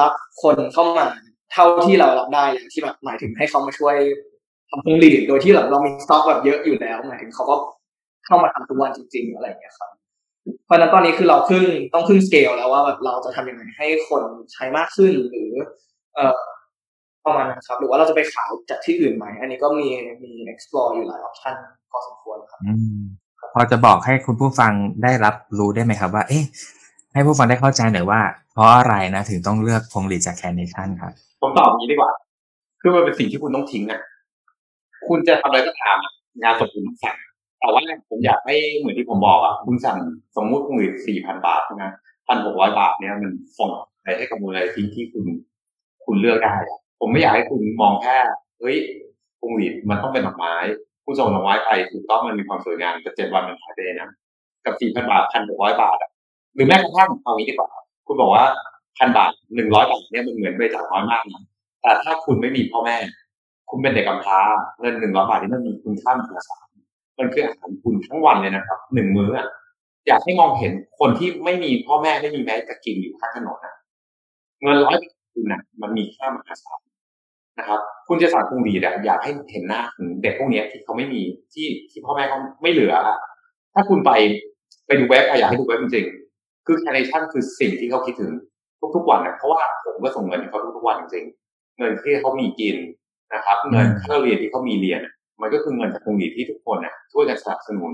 [0.00, 1.06] รับคนเข้ามา
[1.52, 3.96] เท่าที่เรารับได้อย่างที่แบบหมายถึงให้เขามาช่วย
[4.70, 7.56] ทำพงหลีดโดยที่เราเรามีสต็อกแบบเยอะอยู่แล้วหมายถึงเขาก็
[8.26, 9.90] เข้ามาทำทุกวันจริง ๆ อะไรอย่างเงี้ยครับ
[10.64, 15.50] เพราะฉะนั้นตอนนี้คือเราขึ้นต้องขึ้นสเกลแล้วว่าแบบเราจะทำยังไงให้คนใช้มากขึ้นหรือ
[16.14, 16.36] เอ่อ
[17.26, 19.88] ประมาณนั้นครับ หรือว่าเราจะไปขายจากที่อื่นไหม อันนี้ก็มี
[20.24, 21.54] มี explore อยู่หลาย option
[21.90, 23.00] พอสมควรครับอืม
[23.54, 26.44] พอจะบอกให้คุณผู้ฟังได้รับรู้ได้ไหมครับว่า เอ๊ะ
[27.14, 28.20] ให้ผู้ฟังได้เข้าใจหน่อยว่า
[28.52, 32.10] เพราะอะไรนะถึงต้องเลือกพวงหลีดจากแคนเนชั่นครับ ผมตอบอย่างนี้ดีกว่า
[32.80, 34.00] คือมันเป็นสิ่งที่คุณต้องทิ้งอะ
[35.08, 37.16] คุณจะทำอะไรก็ตามอะงานศพคุณต้องสั่ง
[37.60, 39.98] แต่ว่าผมอยากให้เหมือนที่ผมบอกอะ คุณสั่ง
[40.36, 40.76] สมมุติคุณ
[41.06, 41.84] สี่พันบาทใช่ไหม
[42.28, 43.70] พันหกร้อยบาทเนี่ยมันส่ง
[44.02, 45.24] ไปให้กับมูลนิธิที่คุณ
[46.04, 48.16] คุณเลือกได้อะ ผมไม่อยากให้คุณมองแค่
[48.60, 48.76] เฮ้ย
[49.40, 50.54] พวงหลีดมันต้องเป็นดอกไม้
[51.04, 54.08] คุณส่งดอกไม้ไปถูกต้องมันมีความสวยงามแต่เจ็ดวันมันหายไปเลยนะ
[54.64, 56.10] กับสี่พันบาทพันหกร้อยบาทอะ
[56.54, 57.68] หรือแม้กระทั่งเอางี้ดีกว่า
[58.06, 58.44] คุณบอกว่า
[58.98, 61.42] พันบาทหนึ่งร้อยบาทเนี่ยมันเหมือนบริจาคน้อยมากนะ
[61.82, 62.96] แต่ถ้าคุณไม่มีพ่อแม่
[63.70, 64.38] คุณเป็นเด็กกำพร้า
[64.80, 66.66] เงินหนึ่งร้อยบาทนี่มันมีคุณค่ามหาศาล
[67.18, 69.48] มันคืออาหารคุณทั้งวันเลยนะครับหนึ่งมื้ออะ
[70.06, 73.74] อยากให้มองเห็นคนที่ไม่มีพ่อแม่ไม่มีแม้จะกินอยู่ข้างถนนนะ
[74.62, 76.80] เงินร้อยบาทคุณนะมันมีค่ามหาศาล
[77.58, 81.20] นะครับ คุณจะสั่งพวงหรีดอะอยากให้เห็นหน้าถึงเด็กพวกเนี้ยที่เขาไม่มี
[81.52, 83.18] ที่ที่พ่อแม่เขาไม่เหลืออะ
[83.74, 84.10] ถ้าคุณไป
[84.86, 88.30] ไปดูเว็บอะอยากให้ดูเว็บจริงๆคือแคเนชั่นคือสิ่งที่เขาคิดถึง
[88.94, 92.76] ทุกๆวันนะเพราะว่าผมก็ส่งเงินให้เขาทุกๆวันจริงๆเงินที่เขามีกิน
[93.34, 97.92] นะครับ เงินค่าเรียนที่เขามีเรียนอะมันก็คือเงินจากตรงนี้ที่ทุกคนน่ะช่วยกันสนับสนุน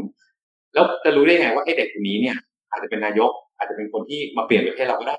[0.75, 2.37] แล้วจะรู้ได้ไงว่าไอ้เด็กคนนี้เนี่ย
[2.71, 5.17] อาจจะเป็นนายก อาจจะเป็นคนที่มาเปลี่ยนประเทศเราก็ได้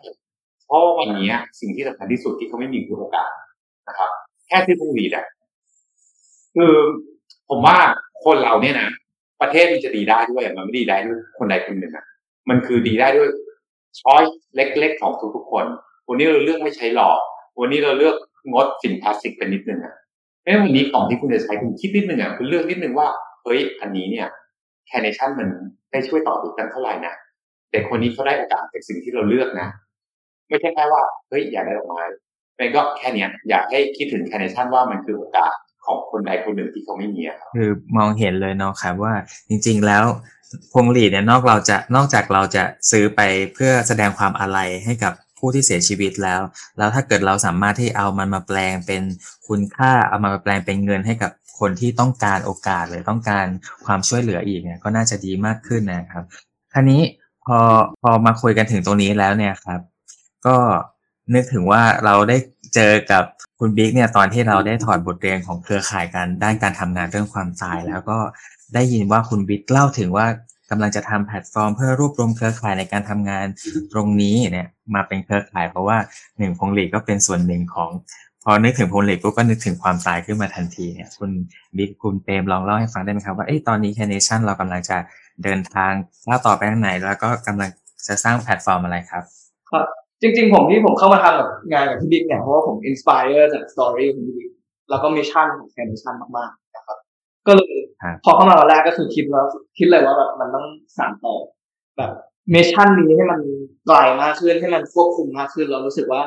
[0.68, 3.30] เพราะว่าวันนี้สิ่งที่สำคัญที่สุดที่เขาไม่มีคือโอกาส
[3.88, 4.10] นะครับ
[4.48, 5.26] แค่ที่พวกนี้อะ
[6.56, 6.74] คือ
[7.50, 7.78] ผมว่า
[8.26, 8.90] คนเราเนี่ยนะ
[9.42, 12.06] ประเทศมันจะดีได้ด้วยมันไม่ดีได้ด้วยคนใดคนหนึ่งอะ
[12.50, 13.30] มันคือดีได้ด้วย
[14.00, 14.24] ช้อย
[14.56, 15.66] เล็กๆของทุกๆคน
[16.08, 17.20] วันนี้เราเลือกไม่ใช้หลอด
[17.60, 18.16] วันนี้เราเลือก
[18.52, 19.96] งดสินพลาสติกเป็นนิดนึงอะ
[20.42, 23.08] เพราะฉะนั้นวันนี้ของที่คุณจะใช้คุณคิดนิดนึงอะคุณเลือกนิดนึงว่า
[23.44, 24.28] เฮ้ยอันนี้เนี่ย
[24.88, 25.48] แคเนชั่นมัน
[25.92, 27.14] ได้ช่วยต่อติดกันเท่าไหร่นะ
[27.72, 29.68] เด็กคนนี้เขาได้โอกาสจากสิ่งที่เราเลือกนะ
[30.50, 32.02] ไม่ใช่แค่ว่าเฮ้ยอยากได้ดอกไม้
[32.60, 35.54] มันก็แค่เนี้ยอยากให้คิดถึงแคเนชั่นว่ามันคือโอกาส
[35.86, 39.14] ของคนใดคนหนึ่งที่เขาไม่มีครับคือมองเห็นเลยเนาะครับว่า
[39.50, 40.04] จริง ๆ แล้ว
[40.72, 43.22] พวงหลีดเนี่ยนอกเราจะนอกจากเราจะซื้อไป
[43.54, 46.42] เพื่อแสดงความอาลัยให้กับผู้ที่เสียชีวิตแล้ว
[46.78, 49.02] แล้วถ้าเกิดเราสามารถที่เอามันมาแปลงเป็น
[49.48, 53.46] คุณค่าเอามาแปลงเป็นเงินให้กับคนที่ต้องการโอกาสหรือต้องการ
[53.86, 56.24] ความช่วยเหลืออีกเนี่ยก็น่าจะดีมากขึ้นนะครับ
[56.74, 57.02] คราวนี้
[57.46, 57.58] พอ
[58.02, 59.80] พอมาคุยกันถึงตรงนี้แล้วเนี่ยครับ
[60.46, 60.58] ก็
[61.34, 62.38] นึกถึงว่าเราได้
[62.76, 63.24] เจอกับ
[63.60, 68.18] คุณบิ๊กเนี่ยตอนที่เราได้ถอดบทเรียนของเครือข่ายกันด้านการทำงานเรื่องความตาย แล้วก็
[68.74, 70.28] ได้ยินว่าคุณบิ๊กเล่าถึงว่า
[70.70, 73.46] กำลังจะทำแพลตฟอร์มเพื่อรวบรวมเครือข่ายในการทำงาน
[73.94, 75.98] ตรงนี้เนี่ยมาเป็นเครือข่าย เพราะว่า
[76.38, 77.90] หนึ่งพวงหรีดก็เป็นส่วนหนึ่งของ
[78.44, 81.32] พอนึกถึงพวงหรีดก็นึกถึงความตายขึ้นมาทันทีเนี่ยคุณ
[81.78, 84.98] บิ๊กคุณเปมลองเล่าให้ฟังได้ไหมครับว่าเอ้ตอนนี้ Carenation เรากำลังจะ
[85.44, 85.92] เดินทาง
[86.26, 87.70] ก้าวต่อไปทางไหน แล้วก็กำลัง
[88.08, 89.24] จะสร้างแพลตฟอร์มอะไรครับ
[89.70, 93.22] ครับ จริง ๆ ผมที่ผมเข้ามาทำแบบงานกับพี่บิ๊กเนี่ยเพราะว่าผม inspire
[93.54, 94.50] จาก story ของพี่บิ๊ก
[94.90, 96.98] แล้วก็ mission ของ Carenation มากๆนะครับ
[97.48, 99.46] ก็เลยครับพอเข้ามาวันแรกก็คือคิดแล้ว
[99.78, 100.66] คิดเลยว่าแบบมันต้อง
[100.98, 101.36] สานต่อ
[101.98, 102.12] แบบ
[102.54, 103.40] mission นี้ให้มัน
[103.88, 106.22] ไกลมากขึ้นให้มันครอบคลุมมากขึ้น เรารู้สึกว่า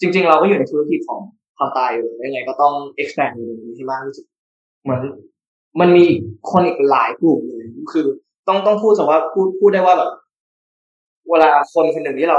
[0.00, 1.20] จริง ๆ เราก็อยู่ในธุรกิจของ
[1.56, 4.26] ความตายอยู่ยังไงก็ต้อง expand ในตรงนี้ให้มากที่สุด
[4.82, 5.00] เหมือน
[5.80, 6.04] มันมี
[6.50, 8.04] คนอีกหลายกลุ่มเลยคือ
[8.48, 10.10] ต้องต้องพูดแต่ว่าพูดพูดได้ว่าแบบ
[11.30, 12.38] เวลาคนคนหนึ่งที่เรา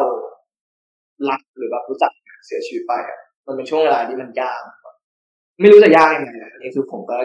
[1.29, 2.11] รักหรือแบบรู้จัก
[2.45, 4.61] เสียชีวิตไปอะมันเป็นช่วงเวลาที่มันยาก
[5.61, 7.17] ไม่รู้จะยากยังไงอันนี้คือผมก็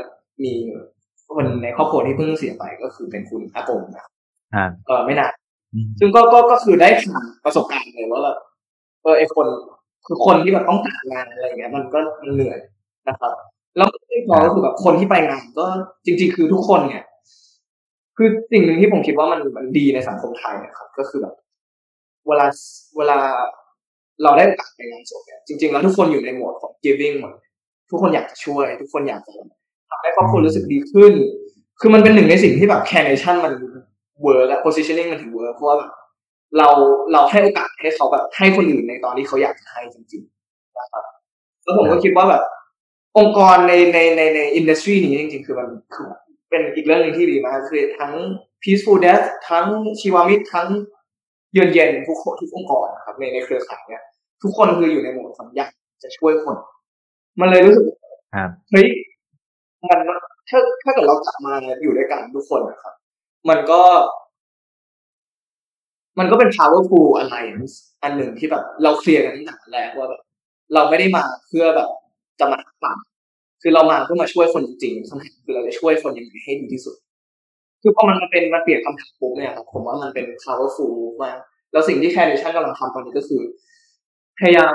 [0.45, 0.53] มี
[1.35, 5.33] คนในครอบครัวที่เพิ่งเสียไปก็คือเป็นคุณอากงนะครับเออไม่นาน
[6.01, 8.39] ซึ่งก็ก็ก็คือได้ผ่านประสบการณ์เลยว่าแบบ
[9.03, 9.47] เออไอคน
[10.07, 12.59] คือคนที่แบบต้องตัดงานอะไรเงี้ย มันก็มันเหนื่อย
[13.09, 13.35] นะครับ
[13.77, 15.67] แล้วที่พอก็คือแบบคนที่ไปงานก็
[16.05, 17.05] จริง ๆ คือทุกคนเนี่ย
[18.17, 21.35] คือสิ่งหนึ่งที่ผมคิดว่ามันมันดีในสังคมไทยนะครับ ก็คือแบบ
[22.29, 22.47] เวลา
[22.99, 23.19] เวลา
[24.23, 27.33] เราได้โอกาสไปงานศพเนี่ยจริงๆแล้วทุกคนอยู่ในโหมดของ giving หมด
[27.91, 29.33] ทุกคนอยากจะช่วย ทุกคนอยากจะ
[29.91, 31.13] ทำให้ครอบครัวรู้สึกดีขึ้น
[31.81, 33.53] คือมันเป็นหนึ่งในสิ่งที่แบบ Carenation มัน
[34.23, 35.91] work อะ positioning มันถึง work เพราะว่าแบบ
[36.59, 36.69] เรา
[37.13, 41.05] เราให้โอกาสให้เขาแบบให้คนอื่นในตอนที่เขาอยากจะให้จริงๆนะครับ
[41.65, 42.43] แล้วผมก็คิดว่าแบบ
[43.19, 46.09] องค์กรในในในในอินดัสทรีนี้จริงๆ คือมันคือ
[46.51, 48.13] เป็นอีกเรื่องหนึ่งที่ดีมากคือทั้ง
[48.63, 49.67] peaceful death ทั้ง
[50.01, 50.69] ชีวามิตรทั้ง
[51.53, 54.03] เยือนเย็นทุกทุกองค์กรนะครับในในเครือข่ายเนี่ย
[54.43, 55.71] ทุกคนคืออยู่ในโหมดสัมอยาก
[56.03, 56.57] จะช่วยคน
[57.41, 57.85] มันเลยรู้สึก
[58.71, 58.87] เฮ้ย
[59.89, 59.99] มัน
[60.49, 62.95] ถ้าถ้าเกิดเรากลับมาอยู่ด้วยกันทุกคนนะครับ
[63.49, 63.83] มันก็
[66.19, 70.23] มันก็เป็น powerful alliance อันหนึ่งที่แบบ เราเคลียร์กันตั้งแต่แรกว่าแบบ
[70.75, 71.89] เราไม่ได้มาเพื่อแบบ
[72.41, 72.99] จะมาปั่น
[73.63, 76.97] คือเรามาเพื่อมาช่วยคนจริงๆคำถามคือเราจะช่วยคนยังไงให้ดีที่สุด
[77.83, 81.39] คือพอมันมาเป็นมันเปลี่ยนคำถามปุ๊บเนี่ยครับผมว่ามันเป็น powerful มาก
[81.73, 83.43] แล้วสิ่งที่ Carenation กำลังทำตอนนี้ก็คือ
[84.39, 84.75] พยายาม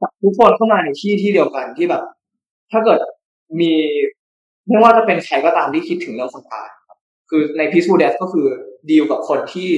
[0.00, 2.02] จับทุกคนเข้ามาในที่ที่เดียวกันที่แบบ
[2.70, 2.98] ถ้าเกิด
[3.60, 3.72] มี
[4.68, 6.68] ไม่ว่าจะเป็นใครก็ตามที่คิดถึงเรื่องคนตาย
[7.30, 8.46] คือใน peaceful death ก็คือ
[8.90, 9.70] ดีลกับคนที่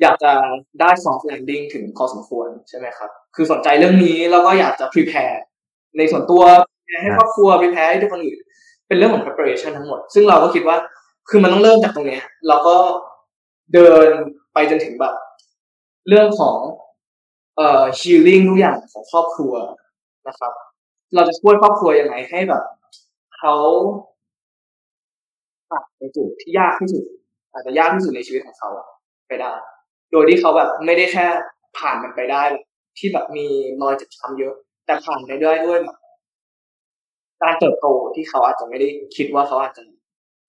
[0.00, 0.32] อยากจะ
[0.80, 5.38] ได้ soft landing ถึงพอสมควรใช่ไหมครับ คือสนใจเรื่องนี้แล้วก็อยากจะ prepare
[5.98, 6.42] ในส่วนตัว
[7.02, 8.38] ให้ครอบครัว prepare ให้ทุกคนอื่น
[8.86, 10.76] เป็นเรื่องของ preparation ทั้งหมด ซึ่งเราก็คิดว่า
[11.28, 12.76] คือมันต้องเริ่มจากตรงนี้เราก็
[13.74, 14.08] เดิน
[14.54, 15.14] ไปจนถึงแบบ
[16.08, 16.56] เรื่องของ
[17.60, 19.54] เอ่อ healing ทุกอย่างของครอบครัว
[20.28, 20.52] นะครับ
[21.14, 22.64] เราจะช่วยครอบครัวยังไงให้แบบ
[23.38, 23.54] เขา
[25.68, 27.04] ผ่านในจุดที่ยากที่สุด
[27.52, 28.70] อาจจะยากที่สุดในชีวิตของเขา
[29.28, 29.52] ไปได้
[30.12, 31.26] โดยที่เขาแบบไม่ได้แค่
[31.78, 32.42] ผ่านมันไปได้
[32.98, 33.46] ที่แบบมี
[33.82, 34.54] รอยเจ็บช้ำเยอะ
[34.86, 35.98] แต่ผ่านไปด้วยด้วยแบบ
[37.42, 39.82] การเติบโตที่เขาอาจจะไม่ได้คิดว่าเขาอาจจะ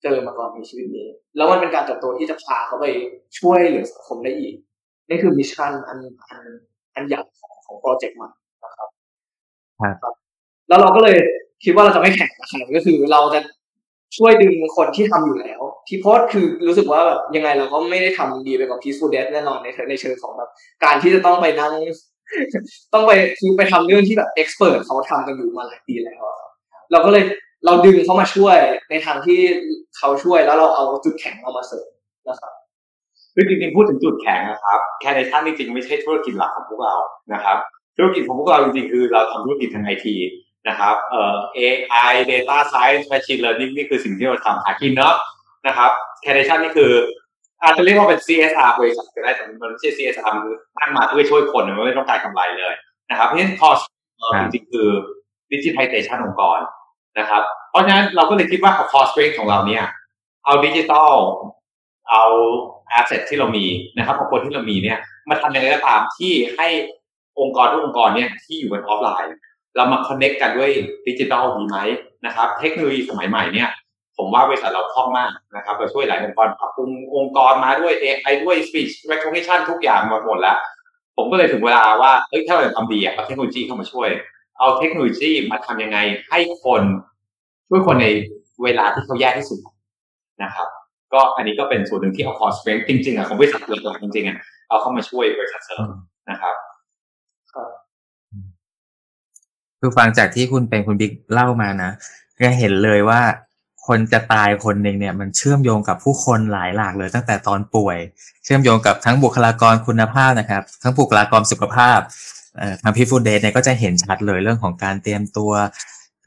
[0.04, 2.86] เจอมาก่อนในชีวิตนี้ แล้วมันเป็นการเติบโตที่จะพาเขาไป
[3.40, 4.56] ช่วยเหลือสังคมได้อีก
[5.10, 6.46] นี่คือ mission อันอัน
[6.96, 8.32] อันใหญ่ของของโปรเจกต์มัน
[8.64, 8.90] นะครับ
[10.04, 10.14] ครับ
[10.70, 11.18] แล้วเราก็เลย
[11.64, 13.40] คิดว่าเราจะไม่แข่งกับใครก็คือเราจะ
[14.18, 20.50] ช่วยดึงคนที่ทำอยู่แล้ว ที่โพสคือรู้สึกว่าแบบยังไงเราก็ไม่ได้ทำดีไปกับ peaceful death แน่นอนในในเชิงของแบบ
[20.84, 21.74] การที่จะต้องไปนั่ง
[22.94, 26.52] ต้องไปคือไปทำเรื่องที่แบบเอ็กซ์เพรสเขาทำกันอยู่มาหลายปีแล้วครับ
[26.92, 27.24] เราก็เลย
[27.66, 28.58] เราดึงเขามาช่วย
[28.90, 29.40] ในทางที่
[29.98, 31.88] เขาช่วยแล้วเราเอาจุดแข็งเรามาเสริม
[32.30, 32.54] นะครับ
[33.34, 36.96] คือจริงๆพูดถึงจุดแข็งนะครับแค่ในท่านจริงๆไม่ใช่ธุรกิจหลักของพวกเรา
[37.34, 37.58] นะครับ
[37.98, 40.16] ธุรกิจของพวกเราจริงๆ คือเราทำธุรกิจทางไอที
[40.68, 45.16] นะครับเอ่อ AI data science machine learning นี่คือสิ่งที่เราทำหากินเนาะ
[45.68, 45.92] นะครับ
[46.24, 46.92] c a d a t i o n นี่คือ
[47.64, 50.44] อาจจะเรียกว่าเป็น CSR บริษัทก็ได้แต่มันไม่ใช่ CSR มัน
[50.78, 52.74] ตั้งมาเพื่อช่วยคนมันไม่ต้องการกำไรเลย
[53.12, 53.84] นะครับเพราะฉะนั้น cost
[54.42, 54.90] จริงๆคือ
[55.52, 56.60] digitization องค์กร
[57.20, 59.84] นะครับ เพราะฉะนั้นเราก็เลยคิดว่า cost strength ของเราเนี่ย
[60.46, 61.14] เอาดิจิตอล
[62.10, 62.24] เอา
[63.00, 63.66] asset ที่เรามี
[63.98, 64.98] นะครับเอาคนที่เรามีเนี่ย
[65.30, 66.68] มาทำยังไงก็ตามที่ให้
[67.40, 69.36] องค์กรทุกองค์กรเนี่ยที่อยู่บนออฟไลน์
[69.76, 70.72] เรามาคอนเน็กกันด้วย
[71.08, 71.78] ดิจิทัลดีไหม
[72.26, 73.70] นะครับ เทคโนโลยีสมัยใหม่เนี่ย
[74.18, 80.58] ผมว่าบริษัทเราคล่องมากนะครับเราช่วยหลายองค์กรปรับปรุงองค์กรมาด้วย AI ด้วย speech recognition ทุกอย่างมดหมดแล้ว
[81.18, 84.10] ผมก็เลยถึงเวลาว่าเฮ้ยถ้าเราจะทำดีเอาเทคโนโลยีเข้ามาช่วย
[84.60, 85.98] เอาเทคโนโลยีมาทำยังไง
[86.30, 86.82] ให้คน
[87.70, 88.08] ช่วยคนใน
[88.64, 89.60] เวลาที่เขาแย่ที่สุด
[90.44, 90.68] นะครับ
[91.14, 94.38] ก็อันนี้ก็เป็นส่วนหนึ่งที่เอาคอสเปนจริงๆอะของบริษัทเราจริงๆอะ
[94.70, 95.88] เอาเข้ามาช่วยบริษัทเสริม
[96.32, 96.56] นะครับ
[99.80, 101.92] คือฟังจากที่คุณเป็นคุณบิ๊กเล่ามานะ
[102.40, 103.22] ก็เห็นเลยว่า
[103.88, 107.98] คนจะตายคนหนึ่งเนี่ย มันเชื่อมโยงกับผู้คนหลายหลากเลย ตั้งแต่ตอนป่วย
[108.44, 112.00] เชื่อมโยงกับทั้งบุคลากรคุณภาพนะครับ ทั้งบุคลากรสุขภาพ
[112.82, 115.52] ทางพิฟูเดทเนี่ยก็จะเห็นชัดเลยเรื่องของการเตรียมตัว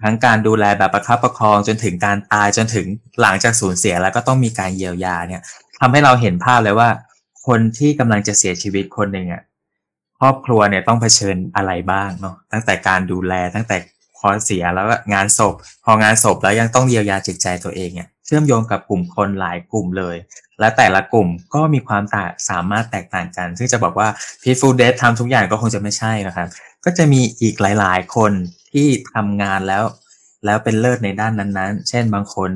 [0.03, 2.87] ทั้งการดูแลแบบประคับประคองจนถึงการตายจนถึง
[3.21, 5.43] หลังจากสูญเสียแล้วก็ต้องมีการเยียวยาเนี่ย
[5.81, 6.89] ทำให้เราเห็นภาพเลยว่า
[7.47, 9.43] คนที่กำลังจะเสียชีวิตคนหนึ่งอะ
[10.21, 13.77] ครอบครัวเนี่ยต้องเผชิญอะไรบ้างเนาะตั้งแต่การดูแลตั้งแต่
[14.19, 15.55] พอเสียแล้วงานศพ
[15.85, 20.17] พองานศพแล้วยังต้องเยียวยาจิตใจตัวเองเนี่ยเชื่อมโยงกับกลุ่มคนหลายกลุ่มเลย
[20.61, 24.09] และแต่ละกลุ่มก็มีความต่างสามารถแตกต่างกัน ซึ่งจะบอกว่า
[24.43, 26.49] พีฟูเดททำทุกอย่างก็คงจะไม่ใช่นะครับ
[26.85, 28.33] ก็จะมีอีกหลาย ๆ คน
[28.75, 29.85] ที่ทำงานแล้ว
[30.45, 32.51] แล้วเป็นเลิศในด้านนั้นๆ เช่นบางคน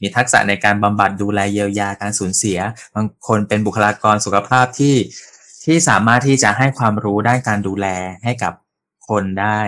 [0.00, 2.58] มีทักษะในการบำบัดดูแลเยียวยาการสูญเสีย
[2.94, 4.96] บางคนเป็นบุคลากรสุขภาพที่
[5.64, 7.86] ที่สามารถที่จะให้ความรู้ด้านการดูแล
[8.24, 8.52] ให้กับ
[9.08, 9.60] คนได้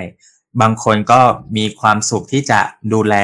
[0.60, 1.20] บางคนก็
[1.56, 2.60] มีความสุขที่จะ
[2.92, 3.14] ดูแล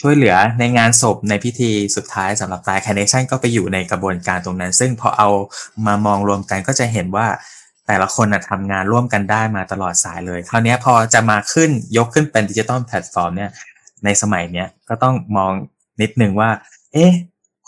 [0.00, 5.28] ช่วยเหลือในงานศพในพิธีสุดท้ายสำหรับตายค n เนชั่นก็ไปอยู่ในกระบวนการตรงนั้น ซึ่งพอเอา
[5.86, 7.26] มามองรวมกันก็จะเห็นว่า
[7.86, 13.50] แต่ละคนนะทำงานร่วมกันได้มาตลอดสายเลย คราวนี้พอจะมาขึ้นยกขึ้นเป็น digital platform เนี่ย
[14.04, 15.52] ในสมัยเนี้ยก็ต้องมอง
[16.02, 16.50] นิดนึงว่า
[16.92, 17.12] เอ๊ะ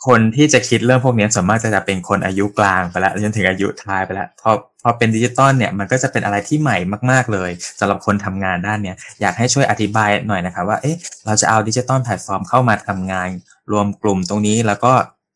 [0.07, 4.51] คนที่จะคิดเรื่องพวกนี้ส่วนมากจะจะเป็นคนอายุกลางไปแล้วจนถึงอายุท้ายไปแล้วพอ
[4.83, 6.77] พอเป็นดิจิตอลเนี่ยมันก็จะเป็นอะไรที่ใหม่
[7.11, 13.29] มาก ๆเลยสำหรับคนทำงานด้านเนี้ยอยากให้ช่วยอธิบายหน่อยนะครับว่าเอ๊ะเราจะเอา digital platform เข้ามาทำงาน
[13.73, 14.93] รวมกลุ่มตรงนี้แล้วก็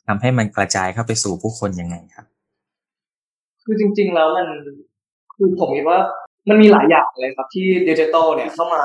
[0.07, 2.27] ทำให้มันกระจายเข้าไปสู่ผู้คนยังไงครับ
[3.65, 4.49] คือจริง ๆ แล้วมัน
[5.37, 5.99] คือผมคิดว่า
[6.49, 8.83] มันมีหลายอย่างเลยครับที่ดิจิตอลเนี่ยเข้ามา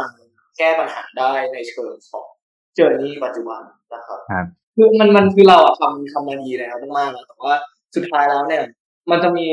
[0.57, 2.25] แก้ปัญหาได้ในเชิงของ
[2.75, 3.61] เจอร์นี่ปัจจุบัน
[3.93, 7.53] นะครับครับคือมันมันคือเราอะทำทำมาดีแล้วมากๆแล้วแต่ว่า
[7.95, 8.63] สุดท้ายแล้วเนี่ย
[9.11, 9.47] มันจะมี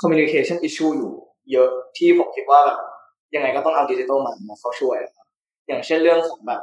[0.00, 1.12] communication issue อยู่
[1.52, 2.78] เยอะที่ผมคิดว่าแบบ
[3.34, 5.26] ยังไงก็ต้องเอาดิจิตอลมามาเข้าช่วยครับ
[5.68, 6.62] อย่างเช่นเรื่องของแบบ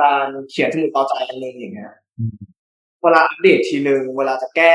[0.00, 2.36] การเขียนสมุดเบาใจอันหนึ่งอย่างเงี้ยอืม
[3.02, 4.74] เวลาอัปเดตทีนึง เวลาจะแก้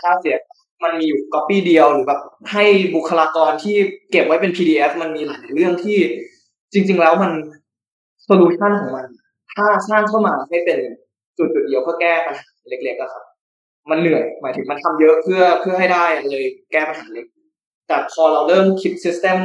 [0.00, 0.36] ถ้าเสีย
[0.84, 2.20] มันมีอยู่ copy เดียวหรือแบบ
[2.52, 3.76] ให้บุคลากรที่
[4.10, 5.98] เก็บไว้เป็น PDF มันมีหลายเรื่องที่
[6.72, 7.32] จริง ๆ แล้วมัน
[8.24, 9.06] solution ของมัน
[9.54, 10.78] ถ้าสร้างเข้ามาให้เป็น
[11.38, 13.24] จุดจุดๆเดียวเพื่อแก้ปัญหาเล็กๆอะครับ
[13.90, 17.26] มันเหนื่อยหมายถึงมันทำเยอะเพื่อเพื่อให้ได้เลยแก้ปัญหาเล็ก
[17.88, 19.38] แต่พอเราเริ่มคิด system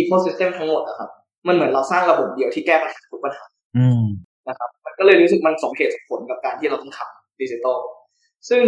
[0.00, 1.10] ecosystem ทั้งหมดอะครับ
[1.46, 3.44] มันเหมือนเราสร้างระบบเดียวที่แก้ปัญหาทุกปัญหา
[3.78, 4.02] อืม
[4.48, 7.78] นะครับ มันก็เลยรู้สึกมันสมเหตุสมผลกับการที่เราต้องทำดิจิตอล
[8.48, 8.62] ซึ่ง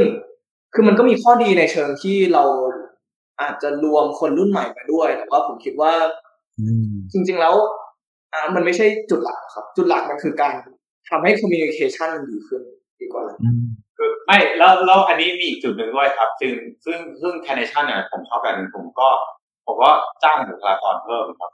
[0.75, 2.45] คือมันก็มีข้อดีในเชิงที่เรา
[3.41, 5.93] อาจจะรวมคนรุ่นใหม่มาด้วยแต่ว่าผมคิดว่า
[6.59, 7.55] อืมจริง ๆแล้ว
[8.33, 10.55] อ่ามันไม่ใช่จุดหลักครับ จุดหลักมันคือการ
[11.11, 12.63] ทำให้คอมมิวนิเคชันมันดีขึ้น
[13.01, 13.63] ดีกว่าอืม
[13.97, 16.53] คือไม่แล้วแล้วอันนีมีอีกจุดหนึ่งด้วยครับ ซึ่ง
[16.85, 19.09] ซึ่งซึ่งแค n เนชั่นเนี่ยผมชอบแบบนึงผมก็
[19.67, 19.91] ผมก็
[20.23, 21.51] จ้างบุคลากรเพิ่มครับ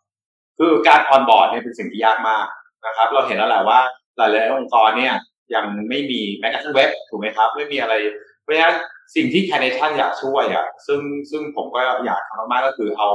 [0.59, 2.47] คือการ onboard เนี่ยเป็นสิ่งที่ยากมาก
[2.87, 3.79] นะครับ เราเห็นแล้วแหละว่า
[4.17, 5.15] หลายๆองค์กรเนี่ย
[5.55, 7.95] ยังไม่มีแม้กระทั่งเว็บถูกไหมครับ ไม่มีอะไร
[8.43, 8.77] เพราะฉะนั้น
[9.15, 13.09] สิ่งที่ Carenation อยากช่วยอะซึ่งซึ่งผมก็อยากทำมากๆก็คือเอา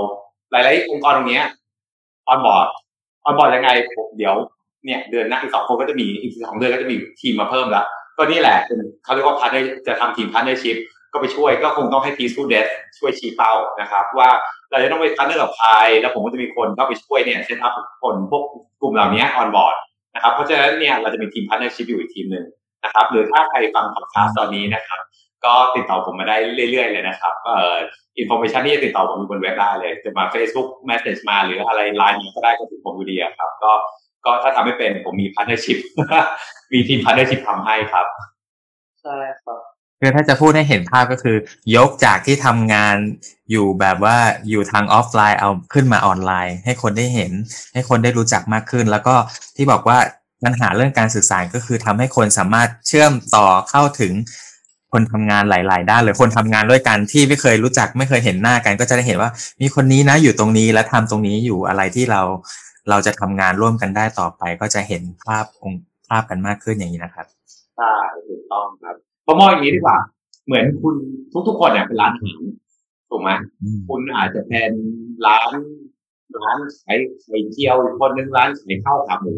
[0.52, 1.46] หลายๆองค์กรตรงเนี้ย
[2.28, 2.68] onboard
[3.26, 4.36] onboard ยังไงผมเดี๋ยว
[4.86, 7.86] เนี่ยเดือนหน้าอีกสองคนก็จะมีอีกสองเดือนก็จะมีทีมมาเพิ่มแล้ว
[8.18, 9.56] ก็นี่แหละเป็นเขาเรียกว่า part
[9.88, 10.78] จะทำทีม partnership
[11.14, 14.30] ก็ไปช่วยก็คงต้องให้ Peaceful Death ช่วยชี้เป้านะครับ ว่า
[14.70, 18.44] เราจะต้องไป partner กับใครแล้วผมก็จะมีคนเข้าไปช่วยเนี่ย set up คนพวก
[18.82, 19.76] กลุ่มเหล่านี้ onboard
[20.16, 22.46] นะครับเพราะฉะนั้นเนี่ยเราจะมีทีม partnership อยู่อีกทีมหนึ่ง
[22.84, 25.02] นะครับหรือถ้าใครฟังพอดคาสต์ตอนนี้นะครับ
[25.46, 26.36] ก็ติดต่อผมมาได้
[26.72, 27.76] เรื่อย ๆ เลยนะครับเอ่อ
[28.18, 33.72] information ที่จะติดต่อผมอยู่บนเว็บได้เลย จะมา Facebook Message มาหรืออะไรไลน์มาก็ได้ก็ถึงผมอยู่ดีอะครับ ก็
[34.26, 35.78] ก็ถ้าทำไม่เป็นผมมี partnership
[36.72, 38.06] มีทีม partnership ทำให้ครับ
[39.02, 39.60] ใช่ครับ
[40.00, 41.38] คือถ้าจะพูดให้เห็นภาพก็คือ
[41.76, 42.96] ยกจากที่ทำงาน
[43.52, 44.18] อยู่แบบว่า
[44.50, 47.32] อยู่ทางออฟไลน์เอาขึ้นมาออนไลน์ ให้คนได้เห็น
[47.74, 49.16] ให้คนได้รู้จักมากขึ้น แล้วก็
[49.56, 49.98] ที่บอกว่า
[50.44, 54.14] ปัญหาเรื่องการสื่อสารก็คือทำให้คนสามารถเชื่อมต่อเข้าถึง
[54.94, 59.30] คนทำงานหลาย ๆ ด้านหรือคนทำงานด้วยกันที่ไม่เคยรู้จักไม่เคยเห็นหน้ากันก็จะได้เห็นว่า
[59.62, 62.22] มีคนนี้นะอยู่ตรงนี้และทำตรงนี้อยู่อะไรที่เรา
[62.90, 67.26] เราจะทำงานร่วมกันได้ต่อไป ก็จะเห็นภาพองค์ภาพกันมากขึ้นอย่างนี้นะครับ
[67.78, 67.94] ใช่
[68.28, 69.98] ถูกต้องครับผมมองอย่างนี้ดีกว่า
[70.46, 70.96] เหมือนคุณ
[71.48, 72.42] ทุกๆคนเนี่ยเป็นร้านอาหาร
[73.10, 73.30] ถูกไหม
[73.62, 74.72] อืมคุณอาจจะเป็น
[75.26, 75.52] ร้าน
[76.42, 79.34] ร้านขายไข่เจียวอีกคนนึงร้านขายข้าวขาหมู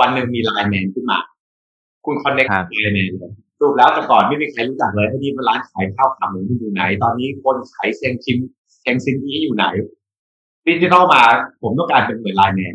[0.00, 1.18] วันหนึ่งมี LINE MANขึ้นมา
[2.06, 8.38] คุณ connect ครับ LINE MAN เลย สรุปแล้วแต่ก่อนไม่มีใครรู้จักเลยไอ้นี่เป็นร้านขายข้าวขาหมูที่อยู่ไหน ตอนนี้คนขายเซงชิม
[8.80, 9.64] เซงซินนี้อยู่ไหน
[10.66, 11.22] ดิจิทัลมา
[11.62, 12.74] ผมต้องการเป็นเหมือนไลน์แมน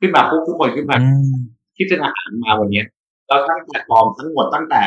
[0.00, 1.34] ขึ้นมาปุ๊บทุกคนขึ้นมาอืม
[1.76, 2.86] คิดจะอาหารมาวันเนี้ย
[3.28, 4.82] เราทั้งแพลตฟอร์มทั้งหมดตั้งแต่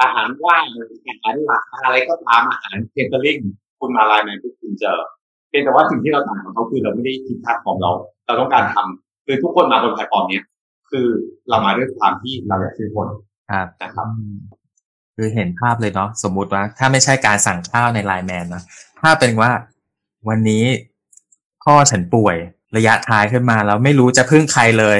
[0.00, 0.64] อาหารว่าง
[1.08, 3.38] อาหารหลักอะไรก็ตามอาหารเทนเตอร์ลิง
[3.80, 5.00] คุณมาไลน์แมนทุกคุณเจอ
[5.48, 7.90] เพียงแต่ว่าสิ่งที่เราต่างกับเขาคือเราไม่ได้คิดแพลตฟอร์มเรา
[8.26, 10.44] เราต้องการทำคือทุกคนมาบนแพลตฟอร์มเนี้ย
[10.90, 11.06] คือ
[11.48, 13.08] เรามาด้วยความที่เราอยากช่วยคน
[13.50, 14.36] ครับนะครับอืม
[15.16, 18.62] คือเห็นภาพเลยเนาะสมมุติว่า ถ้าไม่ใช่การสั่งข้าวใน LINE MAN นะ
[19.00, 19.50] ถ้าเป็นว่า
[20.28, 20.64] วันนี้
[21.64, 22.36] พ่อฉันป่วย
[22.76, 24.98] ระยะท้ายขึ้นมาแล้วไม่รู้จะพึ่งใครเลย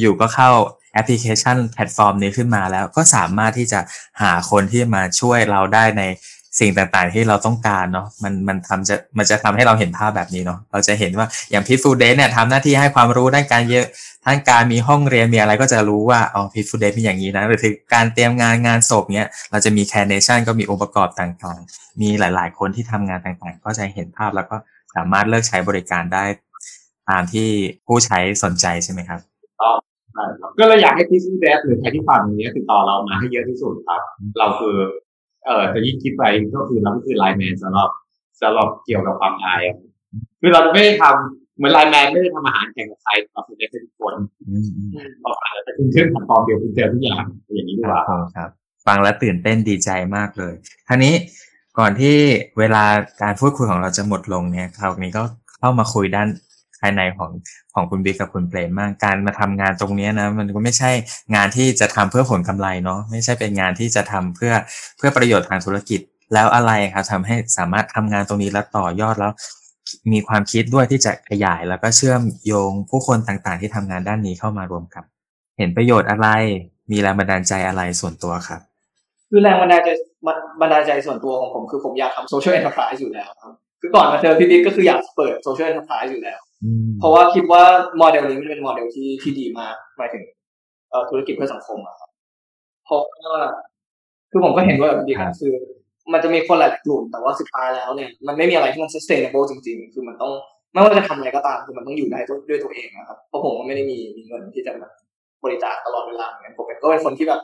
[0.00, 0.50] อยู่ๆก็เข้า
[0.92, 3.80] แอปพลิเคชันแพลตฟอร์มนี้ขึ้นมาแล้วก็สามารถที่จะ
[4.22, 6.02] หาคนที่มาช่วยเราได้ใน
[6.60, 13.86] สิ่งต่างๆที่เราต้องการเนาะมันมันทำจะมันจะทำให้เราเห็นภาพแบบนี้เนาะเราจะเห็นว่าอย่าง Peaceful Day เนี่ยทำหน้าที่ให้ความรู้ด้านการเยอะ
[14.26, 24.56] ทั้งการมีห้องเรียนมีอะไรก็จะรู้ว่าอ๋อ Peaceful Day มีอย่างนี้นะหรือถึงการเตรียมงานงานศพเนี้ยเราจะมี Carenation ก็มีองค์ประกอบต่างๆ มีหลาย ๆ คนที่ทำงานต่างๆ ก็จะเห็นภาพแล้วก็
[24.94, 26.24] สามารถเลือกใช้บริการได้
[27.10, 27.48] ตามที่
[27.86, 29.20] ผู้ใช้สนใจใช่ไหมครับ
[30.14, 34.00] ใช่ครับก็เลยอยากให้ที่ซูเดสหรือใครที่ฟังอย่างนี้ติดต่อเรามาให้เยอะที่สุดครับ
[34.38, 34.76] เราคือ
[35.44, 36.24] เอ่อจะยิ่งคิดไป
[36.54, 37.88] ก็คือเราก็คือไลน์แมนสำหรับ
[38.40, 39.62] สำหรับเกี่ยวกับความอาย
[40.40, 44.14] คือเราไม่ได้ทำเหมือนไลน์แมนไม่ได้ทำอาหารแข่งกับใครเราเป็นได้ทุกคน
[44.48, 47.24] อืมอืมเราอาจจะเป็นเครื่องทำฟอร์มเดียวคุณเจอทุกอย่าง
[47.54, 48.02] อย่างนี้ดีกว่า
[48.36, 48.50] ครับ
[48.86, 50.54] ฟังแล้วตื่นเต้นดีใจมากเลย
[50.88, 51.14] ทีนี้
[51.78, 52.16] ก่อนที่
[52.58, 52.84] เวลา
[53.22, 55.22] การพูดคุยของเราจะหมดลงเนี่ยคราวนี้ก็
[55.58, 57.30] เข้ามาคุยด้านายในของ
[57.74, 60.90] ของคุณบิ๊กกับคุณเปรมมากการมาทำงานตรงนี้นะมันก็ไม่ใช่
[61.34, 64.52] งานที่จะทำเพื่อผลกำไรเนาะไม่ใช่เป็นงานที่จะทำเพื่อ
[64.96, 66.00] เพื่อประโยชน์ทางธุรกิจ
[66.34, 69.32] แล้วอะไรครับทำให้สามารถทำงานตรงนี้แล้วต่อยอดแล้ว
[70.12, 75.04] มีความคิดด้วยที่จะขยายแล้วก็เชื่อมโยงผู้คนต่างๆ ที่ทำงานด้านนี้เข้ามารวมกัน
[75.58, 76.28] เห็นประโยชน์อะไร
[76.90, 78.60] มีแรงบันดาลใจอะไรส่วนตัวครับ
[79.30, 79.88] คือแรงบันดาลใจ
[80.60, 86.38] บันดาลใจส่วนตัวของผมคือผมอยากทำ social enterprise ยู่แล้วครับคือก่อนมาเจอพี่บิ๊กก็คืออยากเปิด social enterprise ยู่แล้ว
[86.98, 87.62] เพราะว่าคิดว่า
[87.96, 90.22] โมเดลนี้มันเป็นโมเดลที่ที่ดีมากหมายถึง
[90.90, 92.10] เอ่อธุรกิจเพื่อสังคมอะครับ
[92.84, 93.34] เพราะว่า
[94.30, 95.52] คือผมก็เห็นว่าแบบดีกันคือ
[96.12, 100.32] มันจะมีคนหลายๆกลุ่มแต่ว่าสุดท้ายแล้วเนี่ยมันไม่มีอะไรที่มัน sustainable จริง ๆ คือมันต้อง
[100.72, 104.92] ไม่ว่าจะทำอะไรก็ตามคือมันต้องอยู่ได้ด้วยตัวเองนะครับเพราะผมก็ไม่ได้มีมีเงินที่จะแบบ
[105.44, 107.40] บริจาคตลอดเวลาเหมือนกันผมก็เป็นคนที่แบบ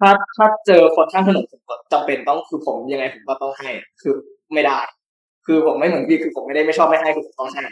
[0.00, 3.70] ถ้าถ้าเจอคนข้างถนนผมก็จำเป็นต้องคือผมยังไงผมก็ต้องให้
[4.02, 4.12] คือ
[4.52, 4.78] ไม่ได้
[5.52, 7.62] คือผมไม่เหมือนพี่คือผมไม่ได้ไม่ชอบไม่ให้คือผมต้องให้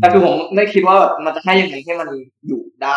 [0.00, 2.08] แต่คือผมได้คิดว่าแบบมันจะให้ยังไงให้มัน
[2.46, 2.96] อยู่ได้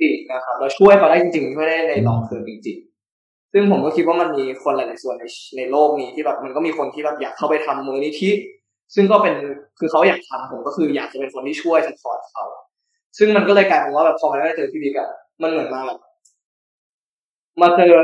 [0.00, 5.24] อีกนะครับแล้วช่วยเขาได้จริงๆช่วยได้ในลองเทอมจริงๆ ซึ่งผมก็คิดว่ามันมีคนหลายๆส่วนใน
[5.56, 8.30] ในโลกนี้ที่แบบมันก็มีคนที่แบบอยากเข้าไปทำมูลนิธิ
[8.94, 9.34] ซึ่งก็เป็น
[9.78, 12.44] คือเขาอยากทำผมก็คืออยากจะเป็นคนที่ช่วย support เขา
[13.18, 15.10] ซึ่งมันก็เลยกลายเป็นว่าแบบพอมาได้เจอพี่บิ๊กอะ
[15.42, 15.98] มันเหมือนมาแบบ
[17.62, 17.94] มาเจอ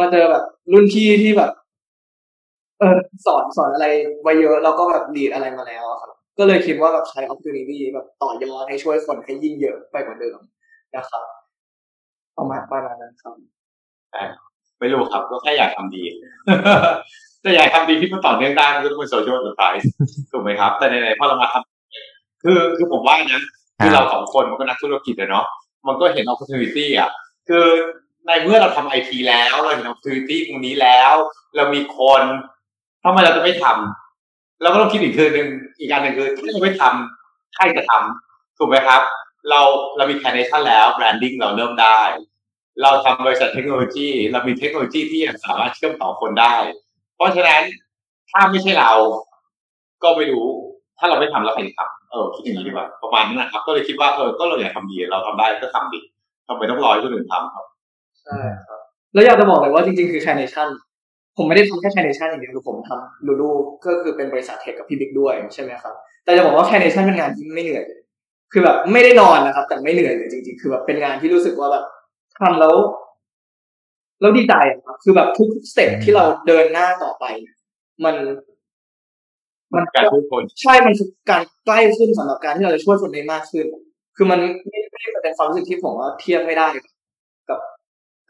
[0.00, 1.50] มาเจอแบบรุ่นพี่ที่แบบ
[2.78, 3.86] เออสอนสอนอะไร
[4.22, 10.38] ไว้เยอะแล้วก็แบบดีดอะไรมาแล้วครับ ก็เลยคิดว่าแบบใช้ opportunity แบบต่อยอดให้ช่วยคนให้ยิ่งเยอะไปกว่าเดิม
[10.96, 11.24] นะครับ
[12.38, 13.34] ประมาณประมาณนั้นครับ
[14.78, 16.02] ไม่รู้ครับก็แค่อยากทำดี
[17.42, 19.74] แต่อยากทำดีที่มันต่อเนื่องได้มันก็ต้องเป็นโซเชียลสุดท้าย
[20.32, 23.42] ถูกไหมครับ แต่ในๆพอเรามาทำคือคือผมว่านะ
[23.78, 25.46] คือเราสองคนมันก็นักธุรกิจอะเนาะ
[25.88, 27.10] มันก็เห็น opportunity อะ
[27.48, 27.66] คือ
[28.26, 31.14] ในเมื่อเราทำไอทีแล้วเราเห็น opportunity ตรงนี้แล้ว
[31.56, 32.22] เรามีคน
[33.04, 39.02] ทำไมเราจะไม่ทำเราก็ต้องคิดอีกคือหนึ่งอีกการหนึ่งคือถ้าเราไม่ทำใครจะทำถูกไหมครับ
[39.50, 39.60] เรา
[39.96, 42.00] เรามี carnation แล้ว branding เราเริ่มได้
[42.82, 46.54] เราทำบริษัทเทคโนโลยี เรามีเทคโนโลยีที่สามารถเชื่อมต่อคนได้
[47.16, 47.62] เพราะฉะนั้น
[48.30, 48.92] ถ้าไม่ใช่เรา
[50.02, 50.46] ก็ไม่รู้
[50.98, 56.00] ถ้าเราไม่ทำแล้วใครจะทำเออคิดอย่างนี้ดีกว่าประมาณนั้นนะครับ ก็เลยคิดว่าเออก็เราอยากทำดีเราทำได้ก็ทำดี
[56.48, 57.66] ทำไมต้องรอให้คนอื่นทำครับ
[58.22, 58.80] ใช่ครับ
[59.12, 60.68] แล้วอยากจะบอกเลยว่าจริงๆคือ Carnation
[61.38, 63.50] ผมไม่ได้ทำแค่ Carnation อย่างเดียวคือผมทำลูลู
[63.86, 68.00] ก็คือเป็นบริษัทเทคกับพี่บิ๊กด้วยใช่ไหมครับ แต่จะบอกว่า Carnation เป็นงานที่ไม่เหนื่อยเลย
[68.52, 71.84] คือแบบไม่ได้นอนนะครับ แต่ไม่เหนื่อยเลยจริง ๆ คือแบบเป็นงานที่รู้สึกว่าแบบ
[72.40, 72.74] ทำแล้ว
[74.20, 77.24] แล้วดีใจอะครับคือแบบทุกสเต็ปที่เราเดินหน้าต่อไป
[78.04, 78.16] มัน
[79.74, 83.66] มันการช่วยคนใช่มันคือการใกล้ขึ้นสำหรับการที่เราจะช่วยคนได้มากขึ้น
[84.16, 86.68] คือมันไม่ไม่ได้เป็นความรู้สึกที่ผมว่าเทียบไม่ได้
[87.48, 87.60] กับ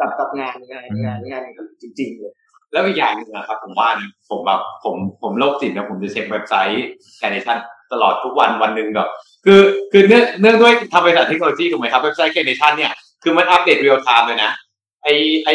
[0.01, 1.43] กับกับงานงานงานงาน
[1.83, 2.33] จริงๆเลย
[2.73, 6.85] แล้วอีกอย่างหนึ่งนะครับผมว่านะผมแบบผมผมโรคจิตนะผมจะเช็คเว็บไซต์
[7.19, 7.57] Carenation
[7.93, 9.09] ตลอดทุกวันวันหนึ่งแบบ
[9.45, 9.61] คือ
[9.93, 12.93] คือเนื่องเนื่องด้วยทำบริษัทเทคโนโลยีถูกไหมครับเว็บไซต์ Carenation เนี่ย
[13.23, 14.51] คือมันอัปเดต real time เลยนะ
[15.03, 15.09] ไอ
[15.45, 15.51] ไอ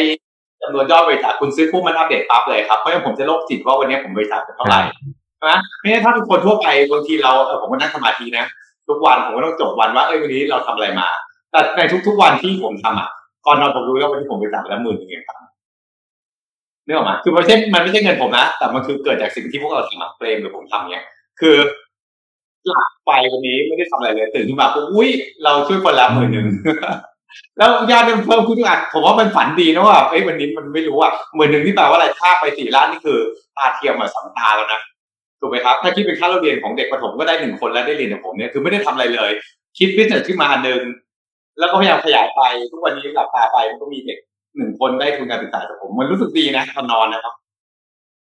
[0.62, 4.80] จำนวนยอดบริจาคคุณซื้อปุ๊บมันอัปเดตปั๊บเลยครับเพราะฉะนั้นผมจะโรคจิตว่าวันนี้ผมบริจาคไปเท่าไหร่
[5.50, 8.46] นะไม่งั้นถ้าเป็นคนทั่วไปบางทีเราเออผมก็นั่งสมาธินะ
[8.88, 11.08] ทุกวันผมก็ต้องจบวันว่าเอ้ยวันนี้เราทำอะไรมา
[11.50, 13.08] แต่ในทุกๆวันที่ผมทำอะ
[13.46, 15.36] ก่อนนอนผมรู้แล้ววันที่ผมบริจาคไปแล้วหมื่นหนึ่งเองครับ
[16.86, 21.04] นึกออกมาคือมันไม่ใช่มันไม่ใช่เงินผมนะ แต่มันคือเกิดจากสิ่งที่พวกเราทำเฟรมหรือผมทำเนี้ย
[21.40, 21.56] คือ
[22.68, 25.08] หลับไปวันนี้ไม่ได้ทำอะไรเลยตื่นขึ้นมาปุ๊บอุ้ย
[25.44, 26.48] เราช่วยคนละหมื่นหนึ่ง
[27.58, 33.18] แล้วยอดมันเพิ่มขึ้นทุกอันผมว่ามันฝันดีนะว่าเอ้ยวันนี้มันไม่รู้อะหมื่นหนึ่งที่แปลว่าอะไรค่าไปสี่ล้านนี่คือ
[33.56, 34.80] ตาเทียมมาสองตาแล้วนะ
[35.40, 39.30] ถูกไหมครับถ้าคิดเป็นค่าเราเรียนของเด็กประถมก็ได้หนึ่งคนแล้วได้เรียนกับผมเนี่ยคือไม่ได้ทำอะไรเลย
[39.78, 40.82] คิดวิจัยขึ้นมาอันหนึ่ง
[41.58, 44.18] แล้วก็พยายามขยายไปทุกวันนี้หลับตาไปมันก็มีเด็ก
[44.56, 47.34] หนึ่งคนได้ทุนการศึกษาจากผม มันรู้สึกดีนะตอนนอนนะครับ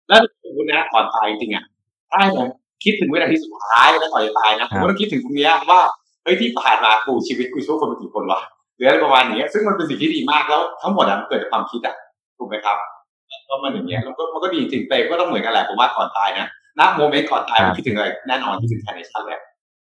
[0.08, 1.64] แล้วสมมตินะก่อนตายจริงๆอะ
[2.10, 2.46] ถ้าให้ผม
[2.84, 5.82] คิดถึงวินาทีสุดท้ายแล้วก่อนจะตายนะผมก็ต้องคิดถึงตรงเนี้ยว่า
[6.24, 8.40] เฮ้ยที่ผ่านมากูชีวิตกูช่วยคนมากี่คนวะ
[8.76, 11.96] หรืออะไรประมาณนี้ซึ่งมันเป็นสิ่งที่ดีมากแล้วทั้งหมดอะมันเกิดจากความคิดอะ
[12.38, 12.78] ถูกไหมครับ
[13.48, 16.48] ก็มันอย่างเงี้ยแล้วก็มันก็ดีจริงเตก็ต้องเหมือนกันแหละผมว่าก่อนตายนะ
[16.80, 19.42] ณโมเมนต์ก่อนตายผมคิดถึงอะไรแน่นอนคิดถึงแคนิชันแหละ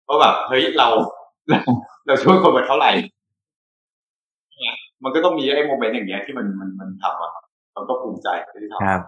[0.05, 0.89] เพราะแบบเฮ้ยเรา
[1.49, 1.59] เรา
[2.07, 2.91] เราช่วยคนมาเท่าไหร่
[5.05, 7.33] มันก็ต้องมีไอ้โมเมนต์อย่างเงี้ยที่มันมันมันทำอะ
[7.75, 8.29] เราก็ภูมิใจ
[8.63, 9.01] ที่ทำครับ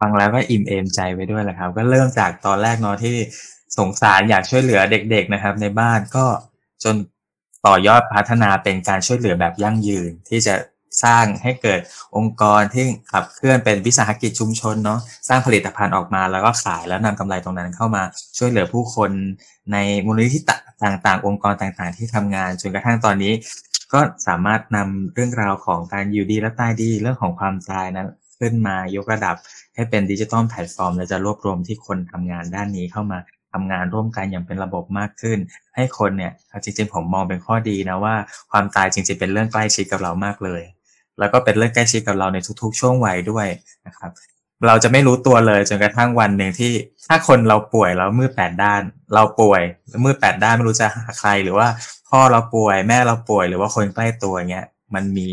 [0.00, 3.16] ฟังแล้วก็อิ่มเอมใจไปด้วยแหละครับ ก็เริ่มจากตอนแรกเนาะที่
[3.78, 6.26] สงสารอยากช่วยเหลือเด็ก ๆนะครับ ในบ้านก็
[6.84, 6.96] จน
[7.66, 10.54] ต่อยอดพัฒนาเป็นการช่วยเหลือแบบยั่งยืน ที่จะ
[11.04, 11.80] สร้างให้เกิด
[12.16, 18.02] องค์กรที่ขับเคลื่อนเป็นวิสาหกิจชุมชนเนาะสร้างผลิตภัณฑ์ออกมาแล้วก็ขายแล้วนำกำไรตรงนั้นเข้ามา
[18.38, 19.10] ช่วยเหลือผู้คน
[19.72, 20.38] ในมูลนิธิ
[20.84, 23.32] ต่างๆ องค์กรต่างๆ ที่ทำงานจนกระทั่งตอนนี้
[23.92, 28.08] ก็สามารถนำเรื่องราวของการอยู่ดีและตายดีเรื่องของความตายนั้น
[28.38, 29.36] ขึ้นมายกระดับ
[29.74, 33.18] ให้เป็น digital platform และจะรวบรวมที่คนทำงานด้านนี้เข้ามา
[33.52, 35.38] ทำงานร่วมกันอย่างเป็นระบบมากขึ้น
[35.76, 36.32] ให้คนเนี่ย
[36.64, 38.14] จริงๆผมมองเป็นข้อดีนะว่า
[38.50, 40.62] ความตายจริงๆเป็นเรื่องใกล้ชิดกับเรามากเลย
[41.18, 43.46] แล้วก็เป็นเรื่องใกล้ชิดกับเราในทุกๆ ช่วงวัยด้วย
[43.86, 44.10] นะครับ
[44.66, 46.72] เราจะไม่รู้ตัวเลยจนกระทั่งวันหนึ่งที่
[47.08, 48.82] ถ้าคนเราป่วยแล้วมืดแปดด้าน
[49.14, 51.68] เราป่วยแล้วมืดแปดด้านไม่รู้จะหาใคร หรือว่า
[52.10, 55.28] พ่อเราป่วยแม่เราป่วยหรือว่าคนใกล้ตัวเงี้ยมันมี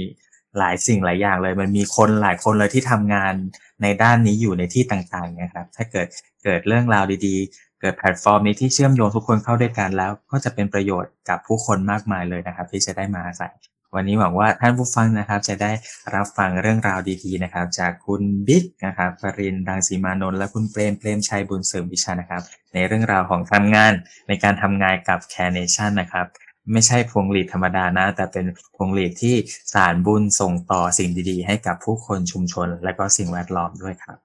[0.59, 3.33] หลายสิ่งหลายอย่างเลย มันมีคนหลายคนเลยที่ทำงาน
[3.81, 6.07] ในด้านนี้อยู่ในที่ต่างๆนะครับ ถ้าเกิด
[6.43, 13.53] เกิดเรื่องราวดีๆ เกิดแพลตฟอร์มนี้ที่เชื่อมโยงทุกคนเข้าด้วยกันแล้ว ก็จะเป็นประโยชน์กับผู้คนมากมายเลยนะครับ ที่จะได้มาอาศัย
[13.95, 15.71] วันนี้หวังว่าท่านผู้ฟังนะครับ จะได้
[16.15, 22.43] รับฟังเรื่องราวดีๆนะครับ จากคุณบิ๊กนะครับปรินดังสีมานนท์และคุณเปรมเปรมชัยบุญเสริมวิชานะครับ
[22.73, 23.93] ในเรื่องราวของทำงาน
[24.27, 26.25] ในการทำงานกับ Carenation นะครับ
[26.71, 29.35] ไม่ใช่พวงหรีดธรรมดานะ แต่เป็นพวงหรีดที่
[29.73, 34.17] สานบุญส่งต่อสิ่งดีๆ ให้กับผู้คนชุมชน และก็สิ่งแวดล้อมด้วยครับ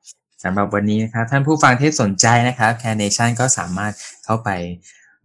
[0.44, 3.92] สำหรับวันนี้นะครับท่านผู้ฟังที่สนใจนะครับ Carenation ก็สามารถ
[4.24, 4.50] เข้าไป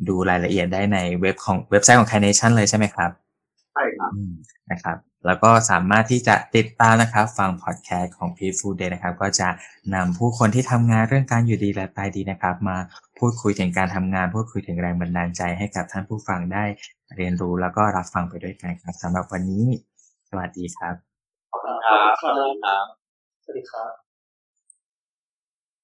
[0.08, 3.25] ดูรายละเอียดได้ในเว็บของเว็บไซต์ของ Carenation เลยใช่ไหมครับ
[3.76, 4.34] ใช่ครับอืม
[4.72, 9.48] นะครับ แล้วก็สามารถที่จะติดตามนะครับ ฟังพอดแคสต์ของ Peaceful Day นะครับ ก็จะ
[9.96, 12.78] นำผู้คนที่ทำงานเรื่องการอยู่ดีและตายดีนะครับ มา
[13.20, 16.64] พูดคุยถึงการทำงาน พูดคุยถึงแรงบันดาลใจให้กับท่านผู้ฟังได้
[17.16, 19.66] เรียนรู้แล้วก็รับฟังไปด้วยกันครับสำหรับวันนี้
[20.30, 20.96] สวัสดีครับ
[21.52, 22.36] ขอบคุณครับสวัส
[23.58, 24.05] ดีครับ